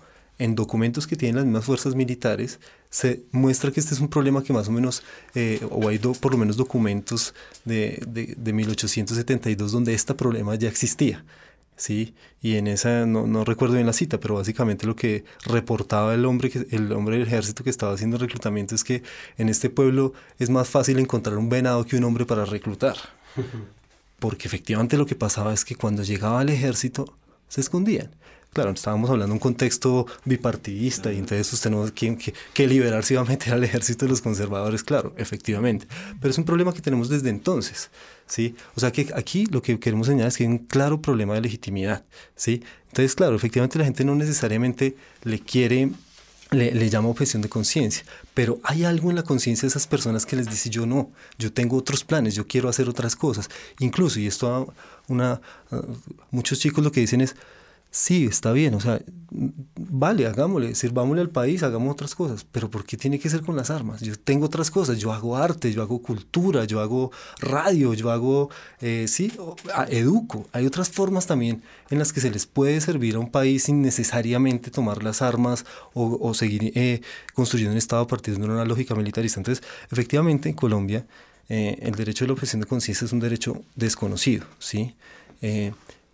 [0.40, 4.42] en documentos que tienen las mismas fuerzas militares, se muestra que este es un problema
[4.42, 5.02] que más o menos,
[5.34, 7.34] eh, o hay por lo menos documentos
[7.64, 11.24] de, de, 1872 donde este problema ya existía.
[11.76, 12.14] ¿sí?
[12.40, 16.24] Y en esa, no, no, recuerdo bien la cita, pero básicamente lo que reportaba el
[16.24, 19.02] hombre, el hombre del ejército que estaba haciendo reclutamiento es que
[19.36, 22.96] en este pueblo es más fácil encontrar un venado que un hombre para reclutar.
[24.18, 27.14] porque efectivamente lo que pasaba es que cuando llegaba al ejército
[27.50, 28.10] se escondían.
[28.52, 33.04] Claro, estábamos hablando de un contexto bipartidista y entonces usted no que, que, que liberar
[33.04, 35.86] se iba a meter al ejército de los conservadores, claro, efectivamente.
[36.20, 37.90] Pero es un problema que tenemos desde entonces,
[38.26, 38.56] ¿sí?
[38.74, 41.42] O sea que aquí lo que queremos señalar es que hay un claro problema de
[41.42, 42.60] legitimidad, ¿sí?
[42.88, 45.90] Entonces, claro, efectivamente la gente no necesariamente le quiere
[46.50, 50.26] le, le, llama objeción de conciencia, pero hay algo en la conciencia de esas personas
[50.26, 53.48] que les dice yo no, yo tengo otros planes, yo quiero hacer otras cosas.
[53.78, 54.74] Incluso, y esto
[55.10, 55.40] una,
[55.70, 55.76] uh,
[56.30, 57.36] muchos chicos lo que dicen es,
[57.90, 62.84] sí, está bien, o sea, vale, hagámosle, sirvámosle al país, hagamos otras cosas, pero ¿por
[62.84, 64.00] qué tiene que ser con las armas?
[64.00, 68.50] Yo tengo otras cosas, yo hago arte, yo hago cultura, yo hago radio, yo hago,
[68.80, 69.32] eh, sí,
[69.88, 70.46] educo.
[70.52, 73.82] Hay otras formas también en las que se les puede servir a un país sin
[73.82, 77.00] necesariamente tomar las armas o, seguir eh,
[77.34, 79.40] construyendo un Estado partir de una lógica militarista.
[79.40, 81.06] Entonces, efectivamente, en Colombia,
[81.50, 84.94] eh, el derecho de la objeción de conciencia es un derecho desconocido, ¿sí?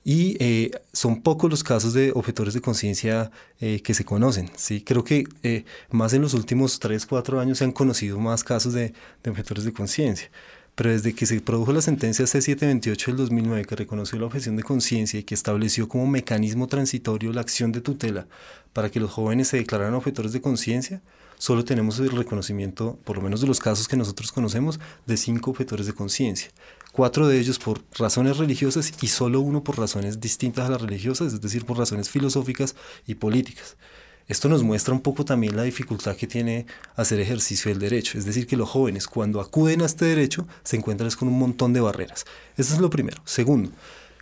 [0.09, 4.49] y eh, son pocos los casos de objetores de conciencia eh, que se conocen.
[4.55, 4.80] ¿sí?
[4.80, 8.72] Creo que eh, más en los últimos 3, 4 años se han conocido más casos
[8.72, 8.93] de,
[9.24, 10.30] de de conciencia.
[10.76, 14.62] Pero desde que se produjo la sentencia C728 del 2009 que reconoció la objeción de
[14.62, 18.28] conciencia y que estableció como mecanismo transitorio la acción de tutela
[18.72, 21.03] para que los jóvenes se declararan objetores de conciencia,
[21.39, 25.51] solo tenemos el reconocimiento, por lo menos de los casos que nosotros conocemos, de cinco
[25.51, 26.51] objetores de conciencia
[26.97, 31.34] cuatro de ellos por razones religiosas y solo uno por razones distintas a las religiosas,
[31.34, 32.74] es decir, por razones filosóficas
[33.07, 33.76] y políticas.
[34.28, 36.64] Esto nos muestra un poco también la dificultad que tiene
[36.97, 40.76] hacer ejercicio del derecho, es decir, que los jóvenes cuando acuden a este derecho se
[40.76, 42.24] encuentran con un montón de barreras.
[42.57, 43.20] Eso es lo primero.
[43.26, 43.70] Segundo,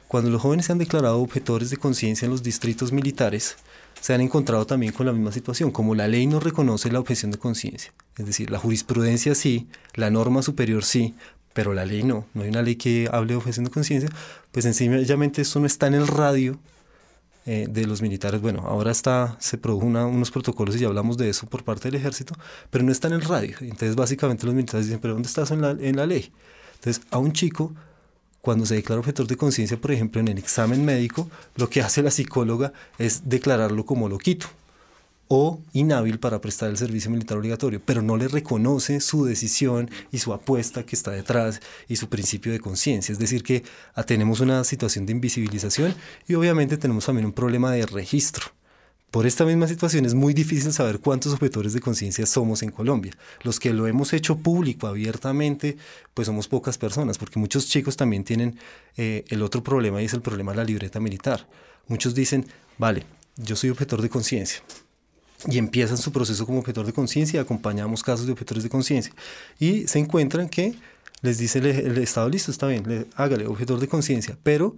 [0.08, 3.54] cuando los jóvenes se han declarado objetores de conciencia en los distritos militares,
[4.04, 7.30] se han encontrado también con la misma situación, como la ley no reconoce la objeción
[7.30, 11.14] de conciencia, es decir, la jurisprudencia sí, la norma superior sí,
[11.54, 14.10] pero la ley no, no hay una ley que hable de objeción de conciencia,
[14.52, 16.58] pues sencillamente esto no está en el radio
[17.46, 18.42] eh, de los militares.
[18.42, 21.98] Bueno, ahora está, se produjo unos protocolos y ya hablamos de eso por parte del
[21.98, 22.34] ejército,
[22.68, 23.56] pero no está en el radio.
[23.62, 26.30] Entonces básicamente los militares dicen, pero ¿dónde está en la, en la ley?
[26.74, 27.72] Entonces a un chico,
[28.44, 32.02] cuando se declara objetor de conciencia, por ejemplo, en el examen médico, lo que hace
[32.02, 34.48] la psicóloga es declararlo como loquito
[35.28, 40.18] o inhábil para prestar el servicio militar obligatorio, pero no le reconoce su decisión y
[40.18, 43.14] su apuesta que está detrás y su principio de conciencia.
[43.14, 43.64] Es decir, que
[44.06, 45.94] tenemos una situación de invisibilización
[46.28, 48.44] y obviamente tenemos también un problema de registro.
[49.14, 53.12] Por esta misma situación es muy difícil saber cuántos objetores de conciencia somos en Colombia.
[53.44, 55.76] Los que lo hemos hecho público, abiertamente,
[56.14, 58.58] pues somos pocas personas, porque muchos chicos también tienen
[58.96, 61.46] eh, el otro problema y es el problema de la libreta militar.
[61.86, 62.44] Muchos dicen,
[62.76, 63.06] vale,
[63.36, 64.64] yo soy objetor de conciencia,
[65.46, 69.14] y empiezan su proceso como objetor de conciencia, acompañamos casos de objetores de conciencia
[69.60, 70.74] y se encuentran que
[71.22, 74.74] les dice el, Estado, listo, está bien, le, hágale objetor de conciencia, pero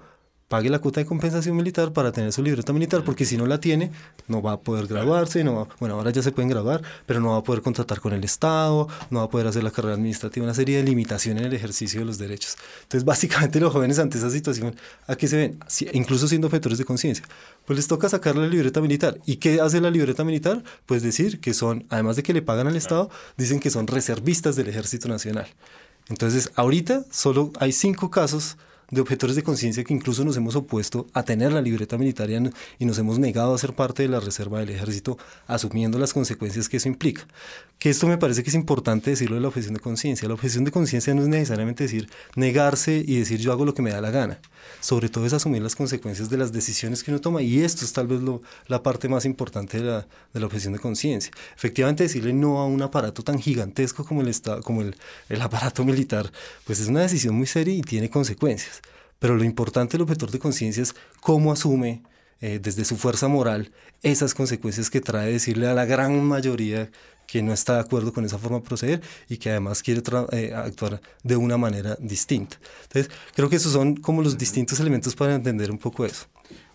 [0.49, 3.59] pague la cuota de compensación militar para tener su libreta militar, porque si no la
[3.59, 3.91] tiene,
[4.29, 7.31] no va a poder graduarse, no va, bueno, ahora ya se pueden graduar, pero no
[7.31, 10.45] va a poder contratar con el Estado, no va a poder hacer la carrera administrativa,
[10.45, 12.57] una serie de limitaciones en el ejercicio de los derechos.
[12.83, 14.77] Entonces, básicamente los jóvenes ante esa situación,
[15.07, 15.59] ¿a qué se ven?
[15.93, 17.25] incluso siendo objetores de conciencia,
[17.65, 19.19] pues les toca sacar la libreta militar.
[19.27, 20.63] ¿Y qué hace la libreta militar?
[20.87, 24.55] Pues decir que son, además de que le pagan al Estado, dicen que son reservistas
[24.55, 25.49] del Ejército Nacional.
[26.09, 28.57] Entonces, ahorita solo hay cinco casos
[28.91, 32.31] de objetores de conciencia que incluso nos hemos opuesto a tener la libreta militar
[32.79, 36.69] y nos hemos negado a ser parte de la reserva del ejército, asumiendo las consecuencias
[36.69, 37.27] que eso implica.
[37.79, 40.29] Que esto me parece que es importante decirlo de la objeción de conciencia.
[40.29, 43.83] La objeción de conciencia no es necesariamente decir negarse y decir yo hago lo que
[43.83, 44.39] me da la gana.
[44.81, 47.93] Sobre todo es asumir las consecuencias de las decisiones que uno toma y esto es
[47.93, 48.21] tal vez
[48.69, 51.31] la parte más importante de la, de la objeción de conciencia.
[51.55, 54.35] Efectivamente decirle no a un aparato tan gigantesco como el,
[54.65, 54.97] como el,
[55.29, 56.33] el aparato militar,
[56.65, 58.77] pues es una decisión muy seria y tiene consecuencias.
[59.19, 62.03] Pero lo importante del objetor de conciencia es cómo asume
[62.41, 66.91] eh, desde su fuerza moral esas consecuencias que trae decirle a la gran mayoría
[67.27, 70.03] que no está de acuerdo con esa forma de proceder y que además quiere
[70.33, 72.59] eh, actuar de una manera distinta.
[72.85, 76.27] Entonces, creo que esos son como los distintos elementos para entender un poco eso.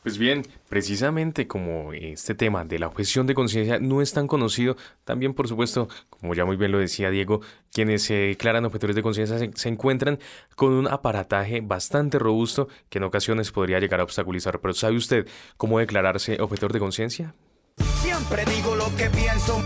[0.02, 4.76] Pues bien, precisamente como este tema de la objeción de conciencia no es tan conocido,
[5.04, 7.42] también por supuesto, como ya muy bien lo decía Diego,
[7.72, 10.18] quienes se declaran objetores de conciencia se, encuentran
[10.56, 14.60] con un aparataje bastante robusto que en ocasiones podría llegar a obstaculizar.
[14.60, 17.36] Pero ¿sabe usted cómo declararse objetor de conciencia?
[18.02, 19.62] Siempre digo lo que pienso.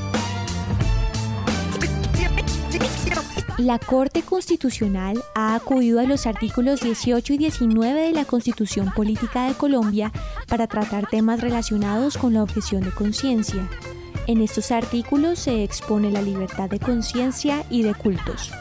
[3.58, 9.48] La Corte Constitucional ha acudido a los artículos 18 y 19 de la Constitución Política
[9.48, 10.12] de Colombia
[10.50, 13.70] para tratar temas relacionados con la objeción de conciencia.
[14.28, 18.52] En estos artículos se expone la libertad de conciencia y de cultos.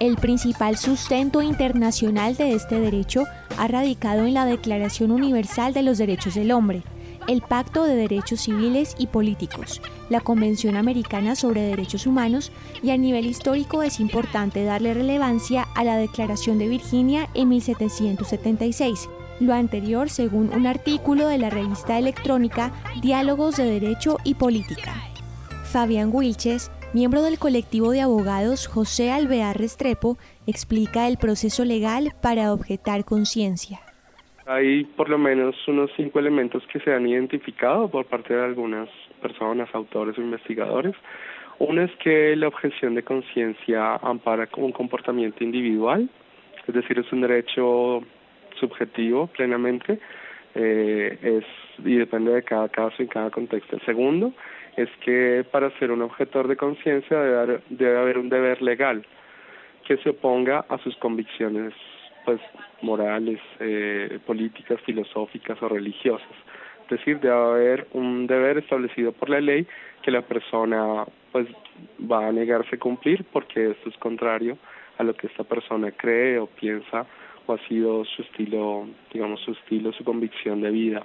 [0.00, 3.24] El principal sustento internacional de este derecho
[3.58, 6.82] ha radicado en la Declaración Universal de los Derechos del Hombre,
[7.26, 12.52] el Pacto de Derechos Civiles y Políticos, la Convención Americana sobre Derechos Humanos
[12.82, 19.08] y a nivel histórico es importante darle relevancia a la Declaración de Virginia en 1776,
[19.40, 22.72] lo anterior según un artículo de la revista electrónica
[23.02, 24.94] Diálogos de Derecho y Política.
[25.64, 32.52] Fabián Wilches, miembro del colectivo de abogados José Alvear Restrepo, explica el proceso legal para
[32.52, 33.83] objetar conciencia.
[34.46, 38.90] Hay por lo menos unos cinco elementos que se han identificado por parte de algunas
[39.22, 40.94] personas, autores o investigadores.
[41.58, 46.10] Uno es que la objeción de conciencia ampara un comportamiento individual,
[46.66, 48.02] es decir, es un derecho
[48.60, 49.98] subjetivo plenamente,
[50.54, 51.44] eh, es
[51.84, 53.76] y depende de cada caso y cada contexto.
[53.76, 54.34] El segundo
[54.76, 59.06] es que para ser un objetor de conciencia debe, debe haber un deber legal
[59.86, 61.72] que se oponga a sus convicciones
[62.24, 62.40] pues
[62.82, 66.28] morales, eh, políticas, filosóficas o religiosas.
[66.84, 69.66] Es decir, debe haber un deber establecido por la ley
[70.02, 71.48] que la persona pues
[72.10, 74.58] va a negarse a cumplir porque esto es contrario
[74.98, 77.06] a lo que esta persona cree o piensa
[77.46, 81.02] o ha sido su estilo, digamos, su estilo, su convicción de vida.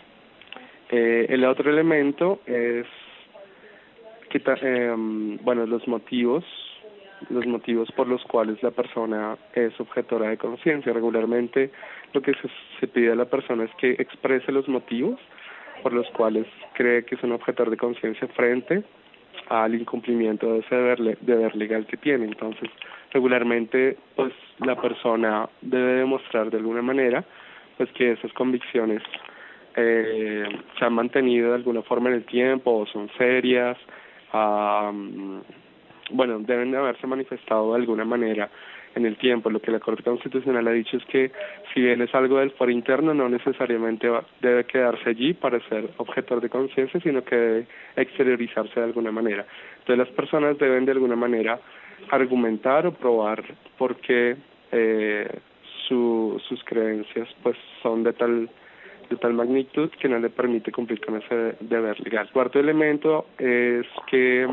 [0.90, 2.86] Eh, el otro elemento es
[4.30, 4.94] que, eh,
[5.42, 6.44] bueno, los motivos
[7.30, 10.94] los motivos por los cuales la persona es objetora de conciencia.
[10.94, 11.72] Regularmente
[12.14, 12.50] lo que se,
[12.80, 15.20] se, pide a la persona es que exprese los motivos
[15.84, 18.84] por los cuales cree que es un objetor de conciencia frente
[19.48, 22.26] al incumplimiento de ese deber, deber legal que tiene.
[22.26, 22.70] Entonces,
[23.12, 27.24] regularmente, pues la persona debe demostrar de alguna manera
[27.78, 29.02] pues que esas convicciones
[29.76, 30.44] eh,
[30.78, 33.78] se han mantenido de alguna forma en el tiempo o son serias,
[34.34, 35.42] um,
[36.12, 38.50] bueno, deben haberse manifestado de alguna manera
[38.96, 39.50] en el tiempo.
[39.50, 41.32] Lo que la Corte Constitucional ha dicho es que
[41.74, 44.10] si bien es algo del foro interno, no necesariamente
[44.42, 49.46] debe quedarse allí para ser objetor de conciencia, sino que debe exteriorizarse de alguna manera.
[49.80, 51.60] Entonces las personas deben de alguna manera
[52.12, 53.44] argumentar o probar
[53.78, 54.38] por qué
[54.72, 55.40] eh,
[55.88, 58.50] su, sus creencias pues son de tal
[59.10, 62.30] de tal magnitud que no le permite cumplir con ese deber legal.
[62.32, 64.48] Cuarto elemento es que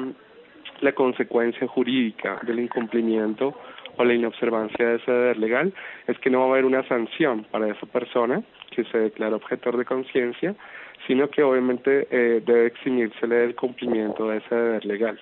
[0.81, 3.55] la consecuencia jurídica del incumplimiento
[3.97, 5.73] o la inobservancia de ese deber legal
[6.07, 9.77] es que no va a haber una sanción para esa persona que se declara objetor
[9.77, 10.55] de conciencia,
[11.07, 15.19] sino que obviamente eh, debe eximirse del cumplimiento de ese deber legal.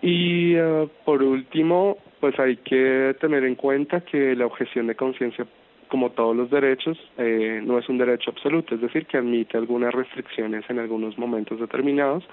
[0.00, 5.46] Y eh, por último, pues hay que tener en cuenta que la objeción de conciencia,
[5.88, 9.92] como todos los derechos, eh, no es un derecho absoluto, es decir, que admite algunas
[9.92, 12.24] restricciones en algunos momentos determinados,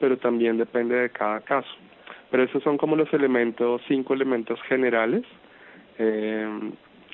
[0.00, 1.70] pero también depende de cada caso.
[2.30, 5.24] Pero esos son como los elementos, cinco elementos generales
[5.98, 6.46] eh,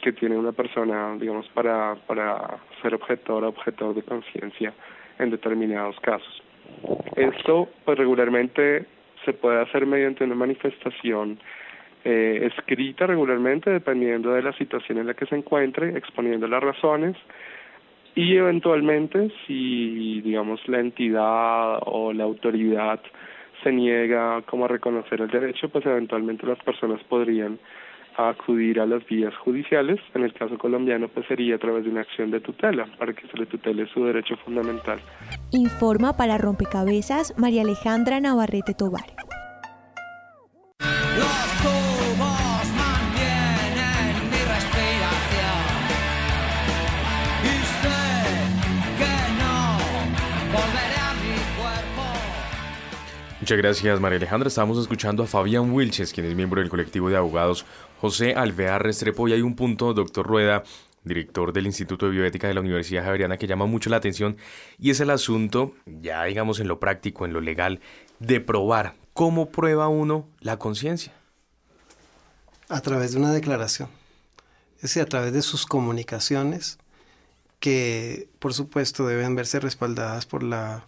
[0.03, 4.75] que tiene una persona, digamos, para, para ser objetor o objetor de conciencia
[5.19, 6.43] en determinados casos.
[7.17, 8.87] Esto, pues regularmente
[9.25, 11.39] se puede hacer mediante una manifestación
[12.05, 17.17] eh, escrita regularmente, dependiendo de la situación en la que se encuentre, exponiendo las razones,
[18.15, 23.01] y eventualmente si digamos la entidad o la autoridad
[23.63, 27.59] se niega como a reconocer el derecho pues eventualmente las personas podrían
[28.17, 29.99] acudir a las vías judiciales.
[30.15, 33.27] En el caso colombiano pues sería a través de una acción de tutela para que
[33.27, 35.01] se le tutele su derecho fundamental.
[35.51, 39.34] Informa para rompecabezas María Alejandra Navarrete Tobar
[53.45, 54.49] Muchas gracias, María Alejandra.
[54.49, 57.67] Estamos escuchando a Fabián Wilches, quien es miembro del colectivo de abogados
[58.01, 59.29] José Alvear Restrepo.
[59.29, 60.63] Y hay un punto, doctor Rueda,
[61.03, 64.39] director del Instituto de Bioética de la Universidad Javeriana, que llama mucho la atención
[64.79, 67.81] y es el asunto, ya digamos en lo práctico, en lo legal,
[68.19, 71.13] de probar cómo prueba uno la conciencia.
[72.71, 73.91] A través de una declaración,
[74.77, 76.79] es decir, a través de sus comunicaciones,
[77.61, 80.87] que por supuesto deben verse respaldadas por la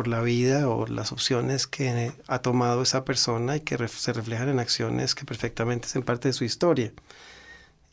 [0.00, 4.48] por la vida o las opciones que ha tomado esa persona y que se reflejan
[4.48, 6.90] en acciones que perfectamente hacen parte de su historia.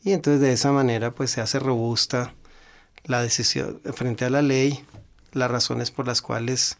[0.02, 2.32] Y entonces de esa manera pues se hace robusta
[3.04, 4.82] la decisión frente a la ley,
[5.32, 6.78] las razones por las cuales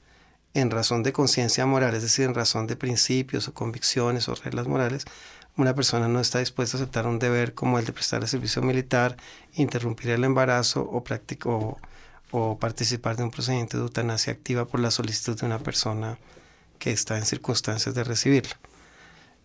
[0.55, 4.67] en razón de conciencia moral, es decir, en razón de principios o convicciones o reglas
[4.67, 5.05] morales,
[5.59, 8.63] una persona no está dispuesta a aceptar un deber como el de prestar el servicio
[8.63, 9.19] militar,
[9.53, 11.05] interrumpir el embarazo o,
[11.51, 11.79] o
[12.31, 16.19] o participar de un procedimiento de eutanasia activa por la solicitud de una persona
[16.79, 18.59] que está en circunstancias de recibirla.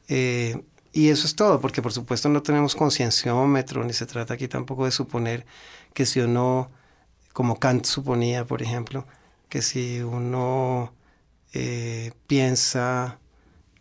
[0.07, 4.47] Eh, y eso es todo, porque por supuesto no tenemos concienciómetro, ni se trata aquí
[4.47, 5.45] tampoco de suponer
[5.93, 6.71] que si uno,
[7.33, 9.07] como Kant suponía, por ejemplo,
[9.49, 10.93] que si uno
[11.53, 13.19] eh, piensa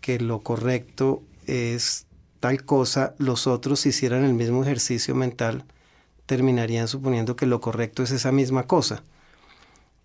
[0.00, 2.06] que lo correcto es
[2.40, 5.64] tal cosa, los otros hicieran el mismo ejercicio mental,
[6.32, 9.02] terminarían suponiendo que lo correcto es esa misma cosa.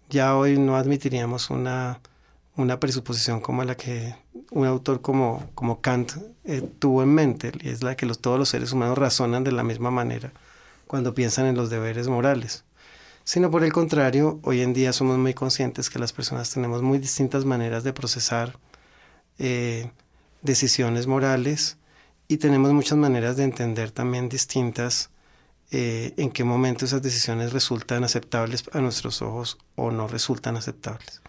[0.10, 2.02] Ya hoy no admitiríamos una,
[2.58, 4.14] una presuposición como la que
[4.52, 6.12] un autor como, como Kant
[6.44, 9.64] eh, tuvo en mente, y es la que todos los seres humanos razonan de la
[9.64, 10.34] misma manera
[10.86, 12.66] cuando piensan en los deberes morales.
[13.24, 16.98] Sino por el contrario, hoy en día somos muy conscientes que las personas tenemos muy
[17.00, 18.60] distintas maneras de procesar
[19.40, 19.90] eh,
[20.42, 21.78] decisiones morales
[22.28, 25.10] y tenemos muchas maneras de entender también distintas
[25.72, 31.22] eh, en qué momento esas decisiones resultan aceptables a nuestros ojos o no resultan aceptables.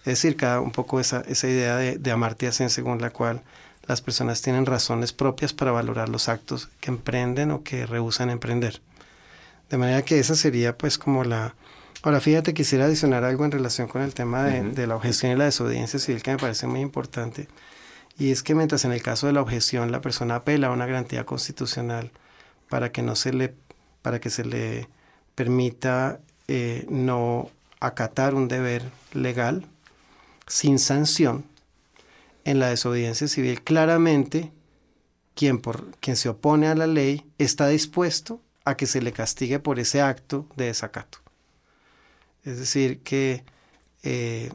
[0.00, 3.42] Es decir, cada un poco esa, esa idea de, de Amartya Sen según la cual
[3.86, 8.80] las personas tienen razones propias para valorar los actos que emprenden o que rehusan emprender.
[9.70, 11.54] De manera que esa sería pues como la...
[12.02, 15.36] Ahora fíjate, quisiera adicionar algo en relación con el tema de, de la objeción y
[15.36, 17.48] la desobediencia civil que me parece muy importante.
[18.18, 20.86] Y es que mientras en el caso de la objeción la persona apela a una
[20.86, 22.10] garantía constitucional
[22.68, 23.54] para que no se le
[24.06, 24.88] para que se le
[25.34, 27.50] permita eh, no
[27.80, 29.66] acatar un deber legal
[30.46, 31.44] sin sanción,
[32.44, 34.52] en la desobediencia civil claramente
[35.34, 39.58] quien, por, quien se opone a la ley está dispuesto a que se le castigue
[39.58, 41.18] por ese acto de desacato.
[42.44, 43.42] Es decir, que
[44.04, 44.52] eh,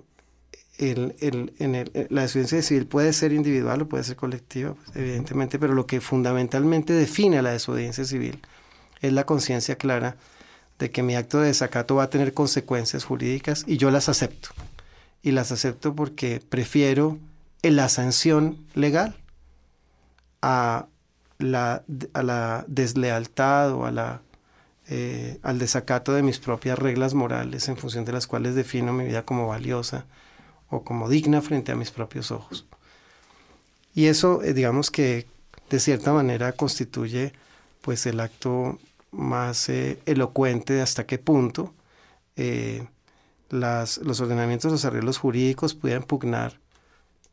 [0.78, 5.74] en el, la desobediencia civil puede ser individual o puede ser colectiva, pues, evidentemente, pero
[5.74, 8.39] lo que fundamentalmente define la desobediencia civil
[9.02, 10.16] es la conciencia clara
[10.80, 14.49] de que mi acto de desacato va a tener consecuencias jurídicas y yo las acepto.
[15.22, 17.20] Y las acepto porque prefiero
[17.62, 19.16] la sanción legal
[20.41, 20.88] a
[21.38, 21.84] la,
[22.14, 24.22] a la deslealtad o a la,
[24.88, 29.06] eh, al desacato de mis propias reglas morales en función de las cuales defino mi
[29.06, 30.06] vida como valiosa
[30.70, 32.66] o como digna frente a mis propios ojos.
[33.93, 35.28] Y eso, eh, digamos que
[35.70, 37.34] de cierta manera constituye
[37.82, 38.80] pues el acto
[39.12, 41.74] más eh, elocuente de hasta qué punto
[42.36, 42.88] eh,
[43.49, 46.59] las, los ordenamientos, los arreglos jurídicos pueden pugnar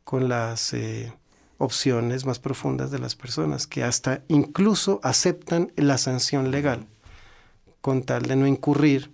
[0.03, 1.13] con las eh,
[1.57, 6.87] opciones más profundas de las personas, que hasta incluso aceptan la sanción legal
[7.81, 9.11] con tal de no incurrir.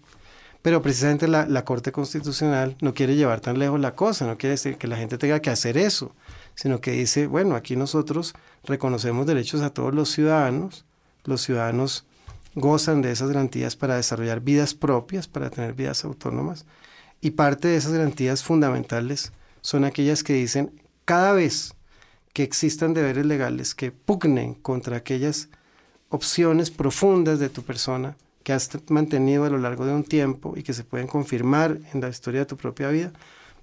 [0.61, 4.51] Pero precisamente la, la Corte Constitucional no quiere llevar tan lejos la cosa, no quiere
[4.51, 6.15] decir que la gente tenga que hacer eso,
[6.55, 10.85] sino que dice, bueno, aquí nosotros reconocemos derechos a todos los ciudadanos,
[11.23, 12.05] los ciudadanos
[12.55, 16.65] gozan de esas garantías para desarrollar vidas propias, para tener vidas autónomas.
[17.21, 19.31] Y parte de esas garantías fundamentales
[19.61, 21.73] son aquellas que dicen cada vez
[22.33, 25.49] que existan deberes legales que pugnen contra aquellas
[26.09, 30.63] opciones profundas de tu persona que has mantenido a lo largo de un tiempo y
[30.63, 33.11] que se pueden confirmar en la historia de tu propia vida,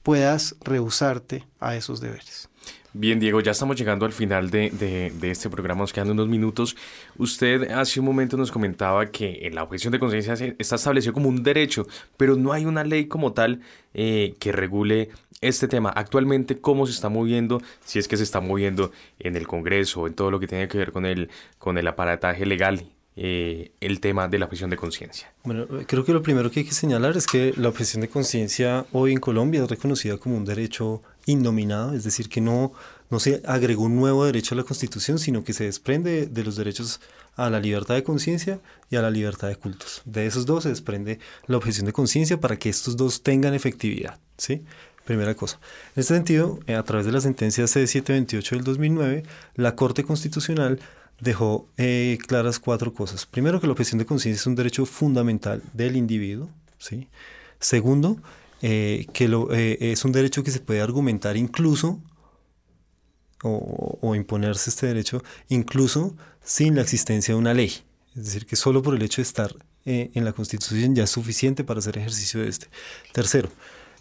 [0.02, 2.48] puedas rehusarte a esos deberes.
[2.94, 6.76] Bien, Diego, ya estamos llegando al final de, de, este programa, nos quedan unos minutos.
[7.16, 11.42] Usted hace un momento nos comentaba que la objeción de conciencia está establecido como un
[11.42, 11.86] derecho,
[12.18, 13.62] pero no hay una ley como tal
[13.94, 15.08] eh, que regule
[15.40, 15.88] este tema.
[15.88, 17.62] Actualmente, ¿cómo se está moviendo?
[17.82, 20.76] Si es que se está moviendo en el Congreso, en todo lo que tiene que
[20.76, 22.84] ver con el, con el aparataje legal
[23.14, 25.32] eh, el tema de la objeción de conciencia?
[25.44, 28.86] Bueno, creo que lo primero que hay que señalar es que la objeción de conciencia
[28.92, 32.72] hoy en Colombia es reconocida como un derecho indominado, es decir, que no,
[33.10, 36.56] no se agregó un nuevo derecho a la Constitución, sino que se desprende de los
[36.56, 37.00] derechos
[37.36, 38.60] a la libertad de conciencia
[38.90, 40.02] y a la libertad de cultos.
[40.04, 44.18] De esos dos se desprende la objeción de conciencia para que estos dos tengan efectividad.
[44.36, 44.62] ¿sí?
[45.04, 45.58] Primera cosa.
[45.96, 49.22] En este sentido, eh, a través de la sentencia C728 del 2009,
[49.56, 50.78] la Corte Constitucional
[51.20, 53.26] dejó eh, claras cuatro cosas.
[53.26, 56.50] Primero, que la objeción de conciencia es un derecho fundamental del individuo.
[56.78, 57.08] ¿sí?
[57.58, 58.18] Segundo,
[58.62, 62.00] eh, que lo, eh, es un derecho que se puede argumentar incluso
[63.42, 67.72] o, imponerse este derecho incluso sin la existencia de una ley.
[68.14, 69.52] Es decir, que solo por el hecho de estar
[69.84, 72.68] eh, en la Constitución ya es suficiente para hacer ejercicio de este.
[73.12, 73.48] Tercero,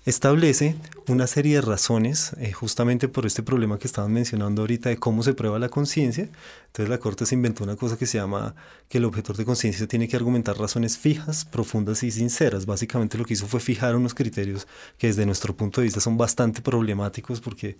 [0.05, 0.75] establece
[1.07, 5.23] una serie de razones eh, justamente por este problema que estaban mencionando ahorita de cómo
[5.23, 6.29] se prueba la conciencia.
[6.67, 8.55] Entonces la Corte se inventó una cosa que se llama
[8.87, 12.65] que el objetor de conciencia tiene que argumentar razones fijas, profundas y sinceras.
[12.65, 16.17] Básicamente lo que hizo fue fijar unos criterios que desde nuestro punto de vista son
[16.17, 17.75] bastante problemáticos porque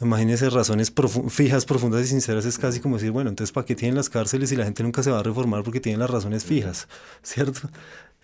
[0.00, 3.74] imagínense razones profu fijas, profundas y sinceras es casi como decir, bueno, entonces ¿para qué
[3.74, 6.44] tienen las cárceles y la gente nunca se va a reformar porque tienen las razones
[6.44, 6.88] fijas?
[7.22, 7.70] ¿Cierto?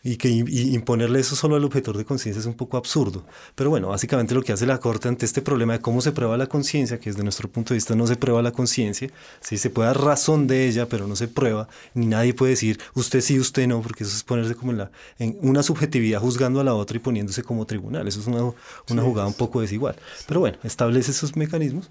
[0.04, 3.24] Y que imponerle eso solo al objetor de conciencia es un poco absurdo.
[3.54, 6.36] Pero bueno, básicamente lo que hace la Corte ante este problema de cómo se prueba
[6.36, 9.70] la conciencia, que desde nuestro punto de vista no se prueba la conciencia, sí se
[9.70, 13.38] puede dar razón de ella, pero no se prueba, ni nadie puede decir usted sí,
[13.38, 16.74] usted no, porque eso es ponerse como en, la, en una subjetividad juzgando a la
[16.74, 18.08] otra y poniéndose como tribunal.
[18.08, 18.52] Eso es una,
[18.90, 19.94] una jugada un poco desigual.
[20.26, 21.88] Pero bueno, establece esos mecanismos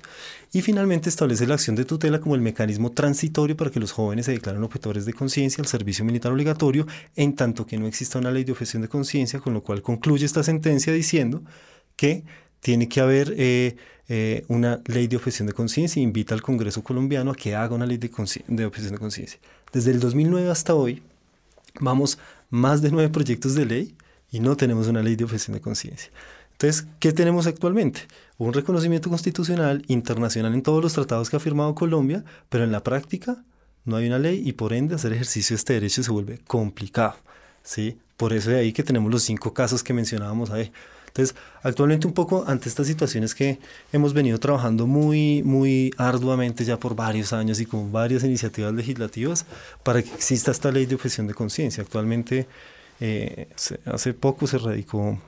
[0.54, 4.26] y finalmente establece la acción de tutela como el mecanismo transitorio para que los jóvenes
[4.26, 8.32] se declaren objetores de conciencia al servicio militar obligatorio, en tanto que no exista una
[8.32, 11.42] ley de objeción de conciencia, con lo cual concluye esta sentencia diciendo
[11.96, 12.24] que
[12.60, 13.76] tiene que haber eh,
[14.10, 17.74] eh, una ley de objeción de conciencia e invita al Congreso colombiano a que haga
[17.74, 18.10] una ley de,
[18.48, 19.40] de de conciencia.
[19.72, 21.02] Desde el 2009 hasta hoy,
[21.80, 23.96] vamos más de nueve proyectos de ley
[24.32, 26.12] y no tenemos una ley de objeción de conciencia.
[26.52, 28.02] Entonces, ¿qué tenemos actualmente?
[28.42, 32.82] Un reconocimiento constitucional internacional en todos los tratados que ha firmado Colombia, pero en la
[32.82, 33.44] práctica
[33.86, 37.18] no hay una ley y por ende hacer ejercicio de este derecho se vuelve complicado.
[37.62, 38.00] ¿sí?
[38.18, 40.72] Por eso de ahí que tenemos los cinco casos que mencionábamos ahí.
[41.10, 43.60] Entonces, actualmente un poco ante estas situaciones que
[43.94, 49.46] hemos venido trabajando muy, muy arduamente ya por varios años y con varias iniciativas legislativas
[49.84, 51.84] para que exista esta ley de objeción de conciencia.
[51.84, 52.48] Actualmente,
[53.02, 53.50] eh,
[53.86, 55.22] hace poco se radicó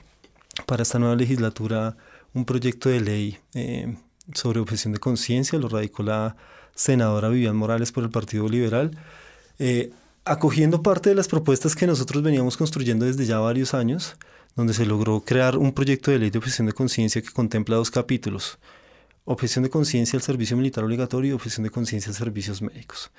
[0.66, 1.96] para esta nueva legislatura
[2.34, 3.96] un proyecto de ley eh,
[4.32, 6.36] sobre objeción de conciencia, lo radicó la
[6.74, 8.90] senadora Vivian Morales por el Partido Liberal,
[9.58, 9.92] eh,
[10.24, 14.16] acogiendo parte de las propuestas que nosotros veníamos construyendo desde ya varios años,
[14.56, 17.90] donde se logró crear un proyecto de ley de objeción de conciencia que contempla dos
[17.90, 18.58] capítulos,
[19.24, 23.10] objeción de conciencia al servicio militar obligatorio y objeción de conciencia a servicios médicos.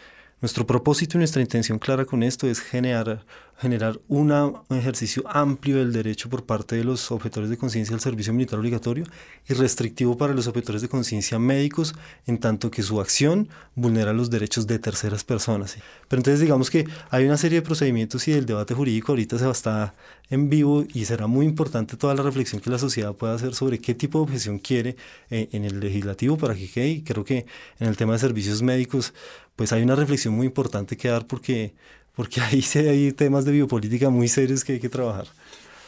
[0.42, 3.26] Nuestro propósito y nuestra intención clara con esto es generar,
[3.58, 4.34] generar un
[4.70, 9.06] ejercicio amplio del derecho por parte de los objetores de conciencia al servicio militar obligatorio
[9.48, 11.96] y restrictivo para los objetores de conciencia médicos,
[12.28, 15.78] en tanto que su acción vulnera los derechos de terceras personas.
[16.10, 19.46] Pero entonces digamos que hay una serie de procedimientos y el debate jurídico ahorita se
[19.46, 19.96] va a estar
[20.30, 23.80] en vivo y será muy importante toda la reflexión que la sociedad pueda hacer sobre
[23.80, 24.98] qué tipo de objeción quiere
[25.30, 26.90] eh, en el legislativo para que quede.
[26.90, 27.46] Y creo que
[27.80, 29.14] en el tema de servicios médicos
[29.56, 31.76] pues hay una reflexión muy importante que dar porque,
[32.16, 35.28] porque ahí hay temas de biopolítica muy serios que hay que trabajar.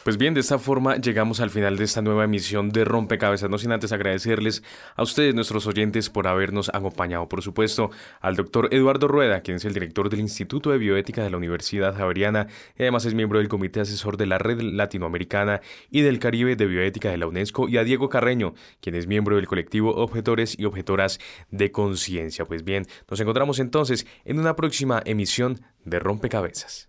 [0.08, 3.58] Pues bien, de esta forma llegamos al final de esta nueva emisión de Rompecabezas, no
[3.58, 4.62] sin antes agradecerles
[4.96, 7.28] a ustedes, nuestros oyentes, por habernos acompañado.
[7.28, 7.90] Por supuesto,
[8.22, 11.94] al doctor Eduardo Rueda, quien es el director del Instituto de Bioética de la Universidad
[11.94, 12.46] Javeriana
[12.78, 16.64] y además es miembro del Comité Asesor de la Red Latinoamericana y del Caribe de
[16.64, 20.64] Bioética de la UNESCO, y a Diego Carreño, quien es miembro del colectivo Objetores y
[20.64, 22.46] Objetoras de Conciencia.
[22.46, 26.88] Pues bien, nos encontramos entonces en una próxima emisión de Rompecabezas.